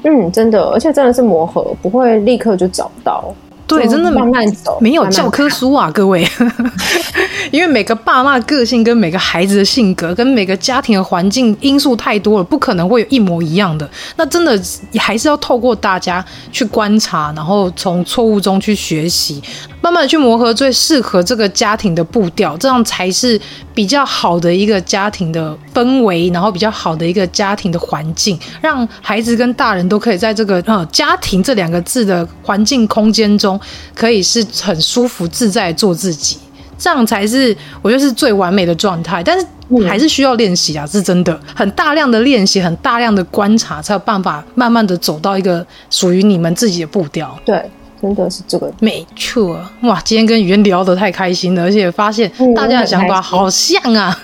[0.04, 3.34] 嗯，真的，而且真的是磨合，不会立刻就找到。
[3.68, 6.28] 对，真的慢慢走，没有教科书啊，各位。
[7.52, 13.90] 因为每个爸妈的个性跟每个孩子的性格跟每个家庭的环境因素太多了，不可能会有一模一样的。
[14.16, 14.60] 那真的
[14.98, 19.42] 还是要透过大家去观察，然后从错误中去学习，
[19.82, 23.40] 慢慢的去磨合最适合这个家庭的步调，这样才是
[23.74, 33.57] 比较好的一个家庭的氛围，然后比较好的一个家庭的环境，让孩子跟大人都可以在这个呃家庭这两个字的环境空间中，
[33.96, 36.38] 可以是很舒服自在做自己。
[36.80, 39.44] 这样才是我觉得是最完美的状态，但是
[39.88, 47.36] 还是需要练习啊，是真的，很大量的练习，很大量的观察，才有办法慢慢的走到一个属于你们自己的步调。
[47.44, 47.60] 对，
[48.00, 49.60] 真的是这个，没错。
[49.82, 54.16] 哇，今天跟语言聊得太开心了，而且发现大家的想法好像啊，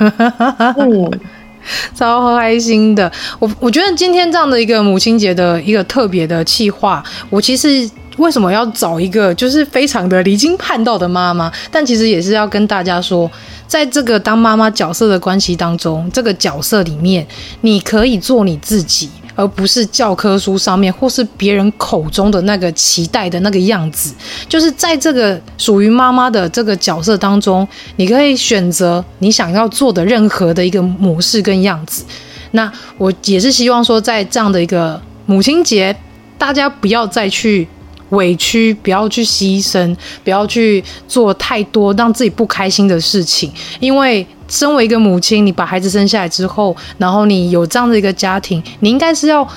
[0.77, 1.11] 嗯，
[1.95, 3.11] 超开心的。
[3.39, 7.89] 我我觉得今天这样的一个母亲节的一个特别的企划，我其实。
[8.18, 11.51] 为什么要找一个就是非常的离经叛道的妈妈？
[11.72, 13.30] 但其实也是要跟大家说，
[13.68, 17.26] 在这个当妈妈角色的关系当中，这个角色里面，
[17.61, 24.14] 你可以做你自己，而不是教科书上面或是别人口中的那个期待的那个样子。
[24.47, 32.05] 就是在这个属于妈妈的这个角色当中，你可以选择你想要做的任何的一个模式跟样子。
[32.51, 35.95] 那我也是希望说，在这样的一个母亲节，
[36.38, 37.68] 大家不要再去。
[38.14, 49.47] 委屈，不要去牺牲，不要去做太多让自己不开心的事情，因为身为一个母亲，你把孩子生下来之后，然后你有这样的一个家庭，你应该是要。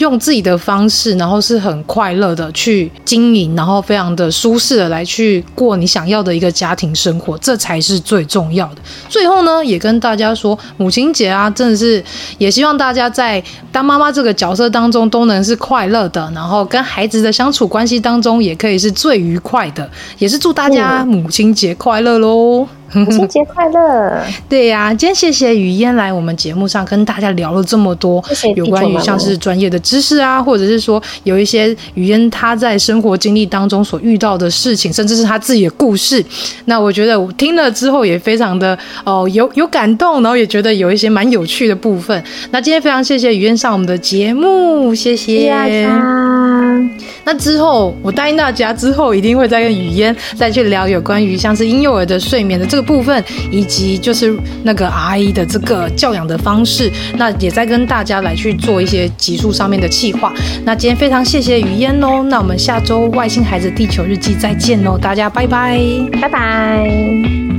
[0.00, 8.76] 用自己的方式，然后是很快乐的去经营，然后非常的舒适的来去过你想要的一个家庭生活，这才是最重要的。
[9.08, 12.02] 最后呢，也跟大家说，母亲节啊，真的是
[12.38, 19.88] 也希望大家在当妈妈这个角色当中都能是快乐的，然后跟孩子的相处关系当中也可以是最愉快的，
[20.18, 22.66] 也是祝大家母亲节快乐喽！
[22.94, 24.22] 母亲节快乐！
[24.48, 28.22] 对呀、啊，今天谢谢雨嫣来我们节目上跟大家聊了这么多，
[28.56, 36.24] 有关于像是专业的知识啊，或者是说有一些雨嫣她在生活经历当中所遇到的事情，甚至是她自己的故事。
[36.64, 42.22] 那我觉得我听了之后也非常的哦有有感动，然后也觉得有一些蛮有趣的部分。
[42.50, 45.30] 那今天非常谢谢雨嫣上我们的节目，谢谢。
[45.30, 46.29] 谢谢
[47.24, 52.90] 那之后我答应大家，之后一定会再跟雨嫣再去聊有关于像是婴幼儿的睡眠的这个。
[52.90, 60.32] 部分以及就是那个阿姨的这个教养的方式，那也在跟大家来去做一些集数上面的企划。
[60.64, 65.78] 那今天非常谢谢雨嫣哦，那我们下周外星孩子地球日记再见喽，大家拜拜，
[66.20, 67.49] 拜拜。